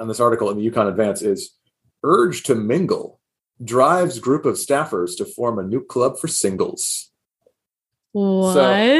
on 0.00 0.08
this 0.08 0.18
article 0.18 0.50
in 0.50 0.56
the 0.56 0.68
UConn 0.68 0.88
Advance 0.88 1.20
is 1.22 1.56
"Urge 2.02 2.42
to 2.44 2.54
Mingle 2.54 3.20
drives 3.62 4.18
group 4.18 4.44
of 4.44 4.56
staffers 4.56 5.16
to 5.18 5.24
form 5.24 5.58
a 5.58 5.62
new 5.62 5.84
club 5.84 6.18
for 6.18 6.26
singles." 6.26 7.12
What? 8.12 8.54
So, 8.54 8.96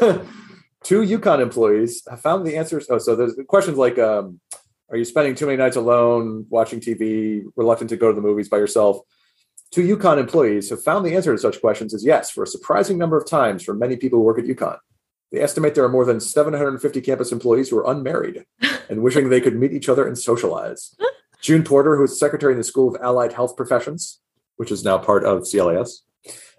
two 0.84 1.02
UConn 1.02 1.40
employees 1.40 2.02
have 2.08 2.20
found 2.20 2.46
the 2.46 2.56
answers. 2.56 2.86
Oh, 2.88 2.98
so 2.98 3.16
there's 3.16 3.36
questions 3.48 3.76
like, 3.76 3.98
um, 3.98 4.40
"Are 4.90 4.96
you 4.96 5.04
spending 5.04 5.34
too 5.34 5.46
many 5.46 5.58
nights 5.58 5.76
alone 5.76 6.46
watching 6.48 6.78
TV? 6.78 7.42
Reluctant 7.56 7.90
to 7.90 7.96
go 7.96 8.08
to 8.08 8.14
the 8.14 8.22
movies 8.22 8.48
by 8.48 8.58
yourself?" 8.58 9.00
Two 9.72 9.96
UConn 9.96 10.18
employees 10.18 10.70
have 10.70 10.84
found 10.84 11.04
the 11.04 11.16
answer 11.16 11.32
to 11.32 11.38
such 11.38 11.60
questions 11.60 11.94
is 11.94 12.04
yes, 12.04 12.30
for 12.30 12.44
a 12.44 12.46
surprising 12.46 12.96
number 12.96 13.16
of 13.16 13.26
times 13.26 13.64
for 13.64 13.74
many 13.74 13.96
people 13.96 14.20
who 14.20 14.24
work 14.24 14.38
at 14.38 14.44
UConn. 14.44 14.78
They 15.32 15.40
estimate 15.40 15.74
there 15.74 15.84
are 15.84 15.88
more 15.88 16.04
than 16.04 16.20
750 16.20 17.00
campus 17.00 17.32
employees 17.32 17.70
who 17.70 17.78
are 17.78 17.90
unmarried 17.90 18.44
and 18.90 19.02
wishing 19.02 19.28
they 19.28 19.40
could 19.40 19.56
meet 19.56 19.72
each 19.72 19.88
other 19.88 20.06
and 20.06 20.18
socialize. 20.18 20.94
June 21.40 21.64
Porter, 21.64 21.96
who 21.96 22.04
is 22.04 22.18
secretary 22.18 22.52
in 22.52 22.58
the 22.58 22.64
School 22.64 22.94
of 22.94 23.02
Allied 23.02 23.32
Health 23.32 23.56
Professions, 23.56 24.20
which 24.56 24.70
is 24.70 24.84
now 24.84 24.98
part 24.98 25.24
of 25.24 25.44
CLAS, 25.50 26.04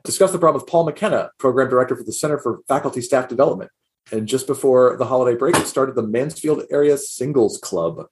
discussed 0.04 0.34
the 0.34 0.40
problem 0.40 0.62
with 0.62 0.70
Paul 0.70 0.84
McKenna, 0.84 1.30
program 1.38 1.70
director 1.70 1.96
for 1.96 2.04
the 2.04 2.12
Center 2.12 2.38
for 2.38 2.60
Faculty 2.68 3.00
Staff 3.00 3.30
Development. 3.30 3.72
And 4.12 4.28
just 4.28 4.48
before 4.48 4.98
the 4.98 5.06
holiday 5.06 5.38
break, 5.38 5.56
it 5.56 5.68
started 5.68 5.96
the 5.96 6.06
Mansfield 6.06 6.64
Area 6.70 6.98
Singles 6.98 7.58
Club, 7.58 8.08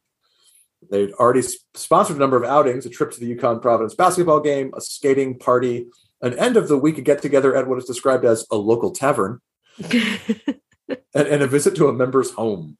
They'd 0.89 1.13
already 1.13 1.43
sponsored 1.75 2.15
a 2.15 2.19
number 2.19 2.37
of 2.37 2.43
outings, 2.43 2.85
a 2.85 2.89
trip 2.89 3.11
to 3.11 3.19
the 3.19 3.35
UConn 3.35 3.61
Providence 3.61 3.93
basketball 3.93 4.39
game, 4.39 4.71
a 4.75 4.81
skating 4.81 5.37
party, 5.37 5.87
an 6.21 6.37
end 6.39 6.57
of 6.57 6.67
the 6.67 6.77
week 6.77 7.03
get 7.03 7.21
together 7.21 7.55
at 7.55 7.67
what 7.67 7.77
is 7.77 7.85
described 7.85 8.25
as 8.25 8.45
a 8.51 8.55
local 8.55 8.91
tavern, 8.91 9.41
and, 11.13 11.27
and, 11.27 11.41
a 11.41 11.47
visit 11.47 11.75
to 11.75 11.87
a 11.87 11.93
member's 11.93 12.31
home. 12.31 12.77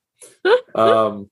Um, 0.75 1.30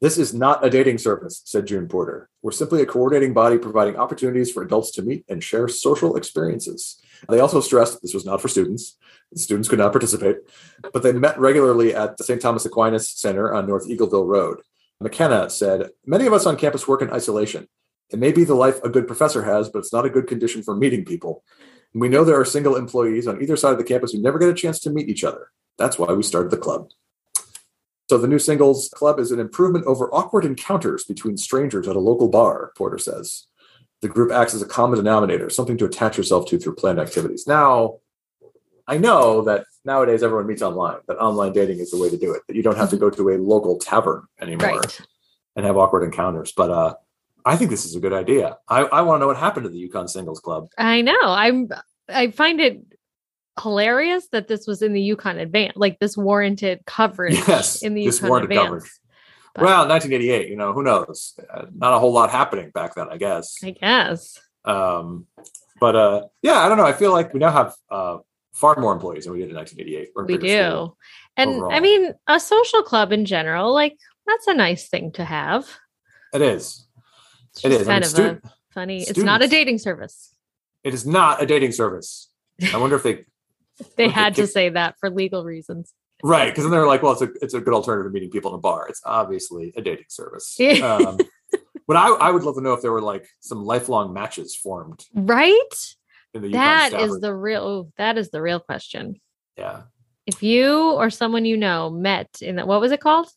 this 0.00 0.18
is 0.18 0.34
not 0.34 0.64
a 0.64 0.70
dating 0.70 0.98
service, 0.98 1.42
said 1.44 1.66
June 1.66 1.86
Porter. 1.86 2.28
We're 2.42 2.50
simply 2.50 2.82
a 2.82 2.86
coordinating 2.86 3.34
body 3.34 3.56
providing 3.56 3.96
opportunities 3.96 4.50
for 4.50 4.62
adults 4.62 4.90
to 4.92 5.02
meet 5.02 5.24
and 5.28 5.42
share 5.44 5.68
social 5.68 6.16
experiences. 6.16 7.00
They 7.28 7.38
also 7.38 7.60
stressed 7.60 8.02
this 8.02 8.14
was 8.14 8.26
not 8.26 8.40
for 8.40 8.48
students. 8.48 8.98
The 9.30 9.38
students 9.38 9.68
could 9.68 9.78
not 9.78 9.92
participate, 9.92 10.38
but 10.92 11.02
they 11.02 11.12
met 11.12 11.38
regularly 11.38 11.94
at 11.94 12.16
the 12.16 12.24
St. 12.24 12.40
Thomas 12.40 12.66
Aquinas 12.66 13.08
Center 13.08 13.54
on 13.54 13.66
North 13.66 13.88
Eagleville 13.88 14.26
Road. 14.26 14.60
McKenna 15.00 15.48
said, 15.48 15.90
Many 16.04 16.26
of 16.26 16.32
us 16.32 16.46
on 16.46 16.56
campus 16.56 16.86
work 16.86 17.02
in 17.02 17.12
isolation. 17.12 17.68
It 18.10 18.18
may 18.18 18.32
be 18.32 18.44
the 18.44 18.54
life 18.54 18.82
a 18.82 18.90
good 18.90 19.06
professor 19.06 19.42
has, 19.44 19.68
but 19.68 19.78
it's 19.78 19.92
not 19.92 20.04
a 20.04 20.10
good 20.10 20.26
condition 20.26 20.62
for 20.62 20.76
meeting 20.76 21.04
people. 21.04 21.44
We 21.94 22.08
know 22.08 22.24
there 22.24 22.40
are 22.40 22.44
single 22.44 22.76
employees 22.76 23.26
on 23.28 23.42
either 23.42 23.56
side 23.56 23.72
of 23.72 23.78
the 23.78 23.84
campus 23.84 24.12
who 24.12 24.20
never 24.22 24.38
get 24.38 24.48
a 24.48 24.54
chance 24.54 24.78
to 24.80 24.90
meet 24.90 25.08
each 25.08 25.24
other. 25.24 25.48
That's 25.78 25.98
why 25.98 26.12
we 26.12 26.22
started 26.22 26.50
the 26.50 26.56
club. 26.56 26.90
So 28.08 28.18
the 28.18 28.28
new 28.28 28.38
singles 28.38 28.88
club 28.94 29.18
is 29.18 29.30
an 29.30 29.40
improvement 29.40 29.86
over 29.86 30.12
awkward 30.14 30.44
encounters 30.44 31.04
between 31.04 31.36
strangers 31.36 31.88
at 31.88 31.96
a 31.96 32.00
local 32.00 32.28
bar, 32.28 32.72
Porter 32.76 32.98
says. 32.98 33.46
the 34.00 34.08
group 34.08 34.32
acts 34.32 34.52
as 34.52 34.60
a 34.60 34.66
common 34.66 34.96
denominator, 34.98 35.48
something 35.48 35.78
to 35.78 35.84
attach 35.84 36.16
yourself 36.18 36.44
to 36.46 36.58
through 36.58 36.74
planned 36.74 36.98
activities. 36.98 37.46
Now, 37.46 37.98
I 38.88 38.98
know 38.98 39.42
that 39.42 39.64
nowadays 39.84 40.24
everyone 40.24 40.48
meets 40.48 40.60
online, 40.60 40.98
that 41.06 41.18
online 41.18 41.52
dating 41.52 41.78
is 41.78 41.92
the 41.92 41.98
way 41.98 42.10
to 42.10 42.16
do 42.18 42.32
it, 42.34 42.42
that 42.48 42.56
you 42.56 42.64
don't 42.64 42.76
have 42.76 42.90
to 42.90 42.96
go 42.96 43.10
to 43.10 43.28
a 43.30 43.38
local 43.38 43.78
tavern 43.78 44.24
anymore 44.40 44.78
Right. 44.80 45.00
and 45.54 45.64
have 45.64 45.76
awkward 45.76 46.02
encounters. 46.02 46.50
But 46.56 46.70
uh, 46.70 46.94
I 47.44 47.56
think 47.56 47.70
this 47.70 47.84
is 47.84 47.94
a 47.96 48.00
good 48.00 48.12
idea. 48.12 48.58
I, 48.68 48.80
I 48.82 49.02
want 49.02 49.16
to 49.16 49.20
know 49.20 49.26
what 49.28 49.36
happened 49.36 49.64
to 49.64 49.70
the 49.70 49.88
UConn 49.88 50.08
Singles 50.08 50.40
Club. 50.40 50.68
I 50.78 51.02
know. 51.02 51.18
I'm 51.22 51.68
I 52.08 52.30
find 52.30 52.60
it 52.60 52.80
hilarious 53.60 54.28
that 54.32 54.48
this 54.48 54.66
was 54.66 54.82
in 54.82 54.92
the 54.92 55.10
UConn 55.16 55.40
advance, 55.40 55.72
like 55.76 55.98
this 55.98 56.16
warranted 56.16 56.80
coverage 56.86 57.34
Yes, 57.48 57.82
in 57.82 57.94
the 57.94 58.06
this 58.06 58.20
UConn 58.20 58.28
warranted 58.28 58.50
advance. 58.52 58.66
coverage. 58.66 58.90
But- 59.54 59.64
Well, 59.64 59.88
1988, 59.88 60.48
you 60.48 60.56
know, 60.56 60.72
who 60.72 60.82
knows? 60.82 61.38
Uh, 61.52 61.66
not 61.74 61.92
a 61.94 61.98
whole 61.98 62.12
lot 62.12 62.30
happening 62.30 62.70
back 62.70 62.94
then, 62.94 63.08
I 63.10 63.18
guess. 63.18 63.58
I 63.62 63.70
guess. 63.72 64.38
Um, 64.64 65.26
but 65.80 65.96
uh, 65.96 66.22
yeah, 66.42 66.58
I 66.58 66.68
don't 66.68 66.78
know. 66.78 66.86
I 66.86 66.92
feel 66.92 67.12
like 67.12 67.34
we 67.34 67.40
now 67.40 67.50
have 67.50 67.74
uh, 67.90 68.18
far 68.54 68.78
more 68.80 68.92
employees 68.92 69.24
than 69.24 69.32
we 69.34 69.40
did 69.40 69.50
in 69.50 69.56
1988. 69.56 70.08
We're 70.14 70.22
a 70.22 70.26
We 70.26 70.38
do. 70.38 70.96
And 71.36 71.62
I 71.72 71.80
mean, 71.80 72.14
a 72.26 72.38
social 72.38 72.82
club 72.82 73.12
in 73.12 73.24
general, 73.24 73.72
like 73.74 73.96
that's 74.26 74.46
a 74.46 74.54
nice 74.54 74.88
thing 74.88 75.12
to 75.12 75.24
have. 75.24 75.68
It 76.32 76.40
is. 76.40 76.86
It's 77.54 77.64
It 77.64 77.70
just. 77.70 77.82
I 77.88 77.92
kind 77.92 78.04
of 78.04 78.10
stu- 78.10 78.22
a 78.22 78.40
funny. 78.72 79.02
It's 79.02 79.18
not 79.18 79.42
a 79.42 79.48
dating 79.48 79.78
service. 79.78 80.34
it 80.84 80.94
is 80.94 81.06
not 81.06 81.42
a 81.42 81.46
dating 81.46 81.72
service. 81.72 82.30
I 82.72 82.76
wonder 82.78 82.96
if 82.96 83.02
they 83.02 83.24
They 83.96 84.08
had 84.08 84.34
to 84.36 84.46
say 84.46 84.68
that 84.70 84.96
for 85.00 85.10
legal 85.10 85.44
reasons. 85.44 85.92
right 86.22 86.50
because 86.50 86.64
then 86.64 86.70
they're 86.70 86.86
like, 86.86 87.02
well, 87.02 87.12
it's 87.12 87.22
a 87.22 87.30
it's 87.40 87.54
a 87.54 87.60
good 87.60 87.74
alternative 87.74 88.10
to 88.10 88.14
meeting 88.14 88.30
people 88.30 88.50
in 88.52 88.56
a 88.56 88.60
bar. 88.60 88.86
It's 88.88 89.00
obviously 89.04 89.72
a 89.76 89.82
dating 89.82 90.06
service. 90.08 90.56
Um, 90.82 91.18
but 91.88 91.96
I, 91.96 92.08
I 92.10 92.30
would 92.30 92.44
love 92.44 92.54
to 92.54 92.60
know 92.60 92.72
if 92.74 92.80
there 92.80 92.92
were 92.92 93.02
like 93.02 93.26
some 93.40 93.64
lifelong 93.64 94.12
matches 94.14 94.54
formed 94.54 95.04
Right? 95.14 95.74
in 96.32 96.40
the 96.42 96.48
UConn 96.48 96.52
That 96.52 96.92
is 96.94 97.18
the 97.20 97.34
real 97.34 97.62
oh, 97.62 97.92
that 97.98 98.16
is 98.18 98.30
the 98.30 98.40
real 98.40 98.60
question. 98.60 99.20
yeah 99.58 99.82
If 100.26 100.42
you 100.42 100.92
or 100.92 101.10
someone 101.10 101.44
you 101.44 101.56
know 101.56 101.90
met 101.90 102.38
in 102.40 102.56
that 102.56 102.66
what 102.68 102.80
was 102.80 102.92
it 102.92 103.00
called? 103.00 103.28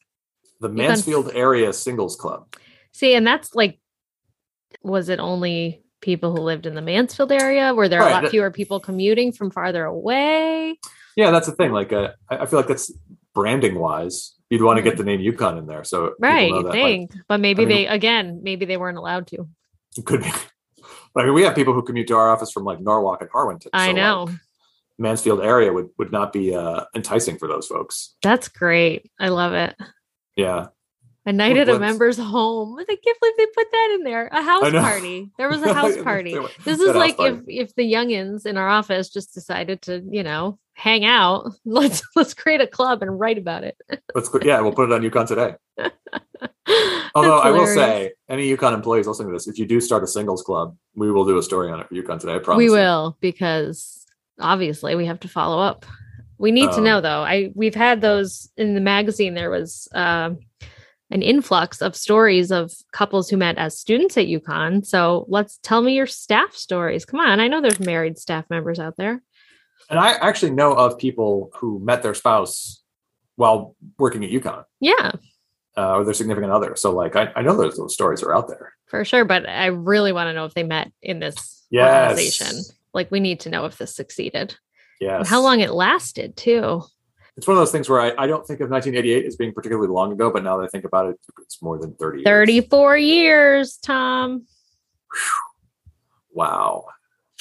the 0.61 0.69
Mansfield 0.69 1.31
Area 1.33 1.73
Singles 1.73 2.15
Club. 2.15 2.55
See, 2.93 3.13
and 3.15 3.25
that's 3.27 3.53
like 3.55 3.79
was 4.85 5.09
it 5.09 5.19
only 5.19 5.83
people 6.01 6.35
who 6.35 6.41
lived 6.41 6.65
in 6.65 6.75
the 6.75 6.81
Mansfield 6.81 7.31
area? 7.31 7.73
Were 7.73 7.89
there 7.89 8.01
a 8.01 8.09
lot 8.09 8.23
that- 8.23 8.31
fewer 8.31 8.51
people 8.51 8.79
commuting 8.79 9.31
from 9.31 9.51
farther 9.51 9.85
away? 9.85 10.79
Yeah, 11.15 11.31
that's 11.31 11.47
the 11.47 11.53
thing. 11.53 11.71
Like, 11.71 11.91
uh, 11.93 12.09
I, 12.29 12.45
feel 12.45 12.59
like 12.59 12.67
that's 12.67 12.91
branding 13.33 13.79
wise. 13.79 14.33
You'd 14.49 14.61
want 14.61 14.77
to 14.77 14.83
get 14.83 14.97
the 14.97 15.03
name 15.03 15.19
UConn 15.21 15.57
in 15.57 15.65
there, 15.65 15.83
so 15.83 16.07
Mm. 16.07 16.11
Right, 16.19 16.51
know 16.51 16.57
you 16.57 16.63
that, 16.63 16.69
like, 16.69 16.75
think. 16.75 17.11
but 17.27 17.39
maybe 17.39 17.63
I 17.63 17.65
mean- 17.65 17.75
they 17.77 17.87
again, 17.87 18.41
maybe 18.43 18.65
they 18.65 18.77
weren't 18.77 18.97
allowed 18.97 19.27
to. 19.27 19.47
it 19.97 20.05
could 20.05 20.21
be. 20.21 20.31
But 21.13 21.21
I 21.23 21.25
mean, 21.27 21.33
we 21.33 21.43
have 21.43 21.55
people 21.55 21.73
who 21.73 21.81
commute 21.81 22.07
to 22.09 22.15
our 22.17 22.29
office 22.29 22.51
from 22.51 22.65
like 22.65 22.81
Norwalk 22.81 23.21
and 23.21 23.29
Harwinton. 23.31 23.69
I 23.73 23.85
so, 23.87 23.87
like, 23.87 23.95
know. 23.95 24.29
Mansfield 24.99 25.41
area 25.41 25.71
would 25.73 25.87
would 25.97 26.11
not 26.11 26.31
be 26.33 26.53
uh, 26.53 26.83
enticing 26.93 27.37
for 27.37 27.47
those 27.47 27.67
folks. 27.67 28.15
That's 28.21 28.47
great. 28.49 29.09
I 29.19 29.29
love 29.29 29.53
it. 29.53 29.75
Yeah, 30.35 30.67
A 31.27 31.33
night 31.33 31.57
at 31.57 31.69
a 31.69 31.79
member's 31.79 32.17
home. 32.17 32.77
I 32.79 32.83
can't 32.85 33.19
believe 33.19 33.33
they 33.37 33.45
put 33.47 33.71
that 33.71 33.91
in 33.95 34.03
there. 34.03 34.27
A 34.31 34.43
house 34.43 34.71
party. 34.71 35.31
There 35.39 35.49
was 35.49 35.63
a 35.63 35.73
house 35.79 35.97
party. 36.03 36.37
This 36.63 36.79
is 36.79 36.95
like 36.95 37.15
if 37.19 37.39
if 37.47 37.75
the 37.75 37.91
youngins 37.91 38.45
in 38.45 38.57
our 38.57 38.69
office 38.69 39.09
just 39.09 39.33
decided 39.33 39.81
to, 39.83 40.03
you 40.07 40.21
know, 40.21 40.59
hang 40.73 41.03
out. 41.03 41.51
Let's 41.65 42.03
let's 42.15 42.35
create 42.35 42.61
a 42.61 42.67
club 42.67 43.01
and 43.01 43.19
write 43.19 43.39
about 43.39 43.63
it. 43.63 43.75
Let's 44.13 44.29
yeah, 44.43 44.61
we'll 44.61 44.73
put 44.73 44.91
it 44.91 44.93
on 44.93 45.01
UConn 45.01 45.27
today. 45.27 45.55
Although 47.15 47.39
I 47.39 47.49
will 47.51 47.67
say, 47.67 48.11
any 48.29 48.55
UConn 48.55 48.73
employees 48.73 49.07
listening 49.07 49.29
to 49.29 49.33
this, 49.33 49.47
if 49.47 49.57
you 49.57 49.65
do 49.65 49.79
start 49.79 50.03
a 50.03 50.07
singles 50.07 50.43
club, 50.43 50.75
we 50.95 51.11
will 51.11 51.25
do 51.25 51.37
a 51.37 51.43
story 51.43 51.71
on 51.71 51.79
it 51.79 51.87
for 51.87 51.95
UConn 51.95 52.19
today. 52.19 52.35
I 52.35 52.39
promise. 52.39 52.59
we 52.59 52.69
will 52.69 53.17
because 53.19 54.05
obviously 54.39 54.95
we 54.95 55.05
have 55.07 55.21
to 55.21 55.27
follow 55.27 55.59
up. 55.59 55.85
We 56.37 56.51
need 56.51 56.71
to 56.71 56.77
Um, 56.77 56.83
know 56.83 57.01
though. 57.01 57.23
I 57.23 57.51
we've 57.55 57.73
had 57.73 58.01
those 58.01 58.51
in 58.57 58.75
the 58.75 58.81
magazine. 58.81 59.33
There 59.33 59.49
was 59.49 59.87
um 59.93 60.39
an 61.11 61.21
influx 61.21 61.81
of 61.81 61.95
stories 61.95 62.51
of 62.51 62.73
couples 62.91 63.29
who 63.29 63.37
met 63.37 63.57
as 63.57 63.77
students 63.77 64.17
at 64.17 64.25
UConn. 64.25 64.85
So 64.85 65.25
let's 65.27 65.59
tell 65.61 65.81
me 65.81 65.93
your 65.95 66.07
staff 66.07 66.53
stories. 66.55 67.05
Come 67.05 67.19
on, 67.19 67.39
I 67.39 67.47
know 67.47 67.61
there's 67.61 67.79
married 67.79 68.17
staff 68.17 68.45
members 68.49 68.79
out 68.79 68.97
there. 68.97 69.21
And 69.89 69.99
I 69.99 70.13
actually 70.13 70.51
know 70.51 70.73
of 70.73 70.97
people 70.97 71.51
who 71.55 71.79
met 71.79 72.01
their 72.01 72.15
spouse 72.15 72.81
while 73.35 73.75
working 73.99 74.23
at 74.23 74.31
UConn 74.31 74.63
Yeah, 74.79 75.11
uh, 75.77 75.97
or 75.97 76.05
their 76.05 76.13
significant 76.15 76.51
other. 76.51 76.75
So, 76.75 76.91
like, 76.91 77.15
I, 77.15 77.31
I 77.35 77.41
know 77.43 77.55
those 77.55 77.77
those 77.77 77.93
stories 77.93 78.23
are 78.23 78.35
out 78.35 78.47
there. 78.47 78.73
for 78.87 79.05
sure. 79.05 79.25
But 79.25 79.47
I 79.47 79.67
really 79.67 80.11
want 80.11 80.29
to 80.29 80.33
know 80.33 80.45
if 80.45 80.53
they 80.53 80.63
met 80.63 80.91
in 81.01 81.19
this 81.19 81.65
Yes. 81.69 82.09
organization. 82.09 82.63
Like 82.93 83.11
we 83.11 83.19
need 83.19 83.41
to 83.41 83.49
know 83.49 83.65
if 83.65 83.77
this 83.77 83.95
succeeded 83.95 84.55
Yes. 85.01 85.17
and 85.19 85.27
how 85.27 85.41
long 85.41 85.59
it 85.59 85.71
lasted 85.71 86.37
too. 86.37 86.83
It's 87.37 87.47
one 87.47 87.57
of 87.57 87.61
those 87.61 87.71
things 87.71 87.89
where 87.89 87.99
I, 87.99 88.13
I 88.17 88.27
don't 88.27 88.45
think 88.47 88.61
of 88.61 88.69
1988 88.69 89.25
as 89.25 89.35
being 89.35 89.53
particularly 89.53 89.89
long 89.89 90.11
ago, 90.13 90.31
but 90.31 90.43
now 90.43 90.57
that 90.57 90.63
I 90.63 90.67
think 90.67 90.85
about 90.85 91.07
it, 91.09 91.19
it's 91.41 91.61
more 91.61 91.77
than 91.77 91.93
30 91.95 92.19
years. 92.19 92.25
34 92.25 92.97
years, 92.97 93.77
Tom. 93.77 94.45
Wow. 96.31 96.85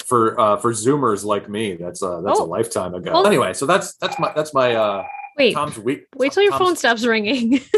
For 0.05 0.39
uh, 0.39 0.57
for 0.57 0.71
Zoomers 0.73 1.23
like 1.23 1.49
me, 1.49 1.75
that's 1.75 2.01
a 2.03 2.21
that's 2.23 2.39
Oh. 2.39 2.43
a 2.43 2.45
lifetime 2.45 2.93
ago. 2.93 3.11
Well- 3.13 3.25
anyway, 3.27 3.53
so 3.53 3.65
that's 3.65 3.95
that's 3.95 4.19
my 4.19 4.31
that's 4.35 4.53
my 4.53 4.75
uh, 4.75 5.05
Wait, 5.37 5.53
Tom's 5.53 5.79
week. 5.79 6.05
wait 6.15 6.31
till 6.31 6.43
your 6.43 6.51
Tom's- 6.51 6.63
phone 6.63 6.75
stops 6.75 7.05
ringing. 7.05 7.61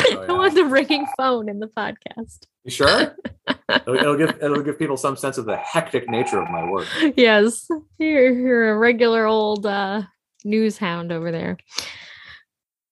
Oh, 0.00 0.20
I 0.22 0.26
yeah. 0.26 0.32
want 0.32 0.54
the 0.54 0.64
ringing 0.64 1.06
phone 1.16 1.48
in 1.48 1.58
the 1.58 1.66
podcast. 1.66 2.44
You 2.62 2.70
sure? 2.70 3.16
it'll, 3.68 3.94
it'll 3.96 4.16
give 4.16 4.38
it'll 4.40 4.62
give 4.62 4.78
people 4.78 4.96
some 4.96 5.16
sense 5.16 5.38
of 5.38 5.44
the 5.46 5.56
hectic 5.56 6.08
nature 6.08 6.40
of 6.40 6.48
my 6.50 6.70
work. 6.70 6.86
Yes, 7.16 7.66
you're 7.98 8.30
you're 8.30 8.70
a 8.74 8.78
regular 8.78 9.26
old 9.26 9.66
uh, 9.66 10.02
news 10.44 10.78
hound 10.78 11.12
over 11.12 11.30
there. 11.30 11.58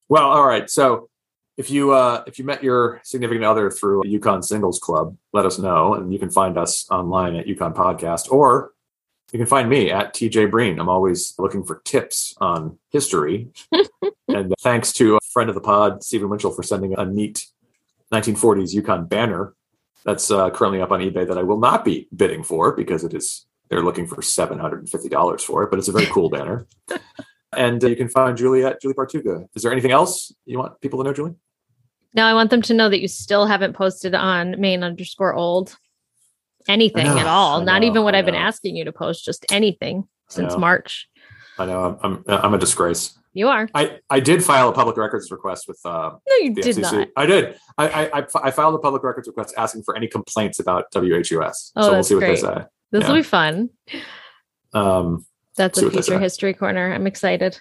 Well, 0.08 0.28
all 0.28 0.46
right. 0.46 0.68
So 0.70 1.08
if 1.56 1.70
you 1.70 1.92
uh, 1.92 2.22
if 2.26 2.38
you 2.38 2.44
met 2.44 2.62
your 2.62 3.00
significant 3.04 3.44
other 3.44 3.70
through 3.70 4.02
UConn 4.04 4.44
Singles 4.44 4.78
Club, 4.78 5.16
let 5.32 5.46
us 5.46 5.58
know, 5.58 5.94
and 5.94 6.12
you 6.12 6.18
can 6.18 6.30
find 6.30 6.58
us 6.58 6.88
online 6.90 7.36
at 7.36 7.46
UConn 7.46 7.74
Podcast, 7.74 8.30
or 8.30 8.72
you 9.32 9.38
can 9.38 9.46
find 9.46 9.68
me 9.68 9.90
at 9.90 10.14
TJ 10.14 10.50
Breen. 10.50 10.78
I'm 10.78 10.88
always 10.88 11.34
looking 11.38 11.64
for 11.64 11.80
tips 11.84 12.34
on 12.38 12.78
history. 12.90 13.48
and 14.28 14.54
thanks 14.60 14.92
to 14.94 15.16
a 15.16 15.20
friend 15.32 15.48
of 15.48 15.54
the 15.54 15.60
pod, 15.60 16.04
Stephen 16.04 16.28
Winchell, 16.28 16.52
for 16.52 16.62
sending 16.62 16.94
a 16.96 17.04
neat 17.04 17.46
1940s 18.12 18.74
UConn 18.74 19.08
banner 19.08 19.54
that's 20.04 20.30
uh, 20.30 20.50
currently 20.50 20.80
up 20.80 20.92
on 20.92 21.00
eBay 21.00 21.26
that 21.26 21.38
I 21.38 21.42
will 21.42 21.58
not 21.58 21.84
be 21.84 22.06
bidding 22.14 22.44
for 22.44 22.72
because 22.72 23.02
it 23.02 23.12
is 23.12 23.46
they're 23.68 23.82
looking 23.82 24.06
for 24.06 24.22
seven 24.22 24.58
hundred 24.58 24.78
and 24.80 24.88
fifty 24.88 25.08
dollars 25.08 25.42
for 25.42 25.64
it, 25.64 25.70
but 25.70 25.78
it's 25.78 25.88
a 25.88 25.92
very 25.92 26.06
cool 26.06 26.30
banner. 26.30 26.66
And 27.56 27.82
uh, 27.82 27.88
you 27.88 27.96
can 27.96 28.08
find 28.08 28.36
Julie 28.36 28.64
at 28.64 28.80
Julie 28.80 28.94
Bartucca. 28.94 29.46
Is 29.54 29.62
there 29.62 29.72
anything 29.72 29.92
else 29.92 30.32
you 30.44 30.58
want 30.58 30.80
people 30.80 30.98
to 31.02 31.04
know, 31.04 31.14
Julie? 31.14 31.34
Now 32.14 32.26
I 32.26 32.34
want 32.34 32.50
them 32.50 32.62
to 32.62 32.74
know 32.74 32.88
that 32.88 33.00
you 33.00 33.08
still 33.08 33.46
haven't 33.46 33.74
posted 33.74 34.14
on 34.14 34.60
main 34.60 34.82
underscore 34.82 35.34
old 35.34 35.76
anything 36.68 37.06
know, 37.06 37.18
at 37.18 37.26
all. 37.26 37.60
I 37.60 37.64
Not 37.64 37.84
even 37.84 38.02
what 38.02 38.14
I 38.14 38.18
I've 38.18 38.26
been 38.26 38.34
asking 38.34 38.76
you 38.76 38.84
to 38.84 38.92
post, 38.92 39.24
just 39.24 39.44
anything 39.50 40.08
since 40.28 40.52
know. 40.54 40.58
March. 40.58 41.08
I 41.58 41.66
know 41.66 41.98
I'm 42.02 42.24
I'm, 42.26 42.44
I'm 42.44 42.54
a 42.54 42.58
disgrace. 42.58 43.18
You 43.32 43.48
are. 43.48 43.68
I, 43.74 43.98
I 44.08 44.20
did 44.20 44.42
file 44.42 44.70
a 44.70 44.72
public 44.72 44.96
records 44.96 45.30
request 45.30 45.68
with 45.68 45.78
uh, 45.84 46.12
No, 46.26 46.36
you 46.36 46.54
the 46.54 46.62
did 46.62 46.76
FCC. 46.76 46.80
not. 46.80 47.08
I 47.16 47.26
did. 47.26 47.58
I, 47.76 47.88
I 47.88 48.18
I 48.20 48.26
I 48.44 48.50
filed 48.50 48.74
a 48.74 48.78
public 48.78 49.02
records 49.02 49.28
request 49.28 49.54
asking 49.58 49.82
for 49.82 49.94
any 49.94 50.08
complaints 50.08 50.58
about 50.58 50.90
WHUS. 50.94 51.72
Oh, 51.76 51.82
so 51.82 51.88
we'll 51.88 51.92
that's 51.96 52.08
see 52.08 52.14
what 52.14 52.20
great. 52.20 52.36
they 52.36 52.40
say. 52.40 52.64
This 52.92 53.06
will 53.06 53.14
be 53.14 53.22
fun. 53.22 53.68
Um, 54.72 55.26
That's 55.56 55.80
See 55.80 55.86
a 55.86 55.90
future 55.90 56.18
history 56.18 56.54
corner. 56.54 56.92
I'm 56.92 57.06
excited. 57.06 57.58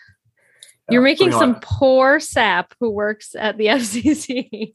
yeah, 0.90 0.94
You're 0.94 1.02
making 1.02 1.32
some 1.32 1.56
on- 1.56 1.60
poor 1.62 2.20
sap 2.20 2.74
who 2.80 2.92
works 2.92 3.36
at 3.38 3.58
the 3.58 3.66
FCC 3.68 4.74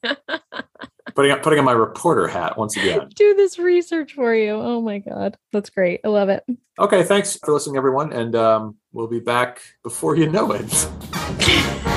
putting 1.14 1.32
on, 1.32 1.40
putting 1.40 1.58
on 1.58 1.64
my 1.64 1.72
reporter 1.72 2.26
hat 2.26 2.56
once 2.56 2.76
again. 2.76 3.08
do 3.14 3.34
this 3.34 3.58
research 3.58 4.14
for 4.14 4.34
you. 4.34 4.52
Oh 4.52 4.80
my 4.80 4.98
god, 4.98 5.36
that's 5.52 5.70
great. 5.70 6.00
I 6.04 6.08
love 6.08 6.28
it. 6.28 6.44
Okay, 6.78 7.02
thanks 7.02 7.36
for 7.36 7.52
listening, 7.52 7.76
everyone, 7.76 8.12
and 8.12 8.34
um, 8.34 8.76
we'll 8.92 9.08
be 9.08 9.20
back 9.20 9.60
before 9.82 10.16
you 10.16 10.30
know 10.30 10.52
it. 10.52 11.89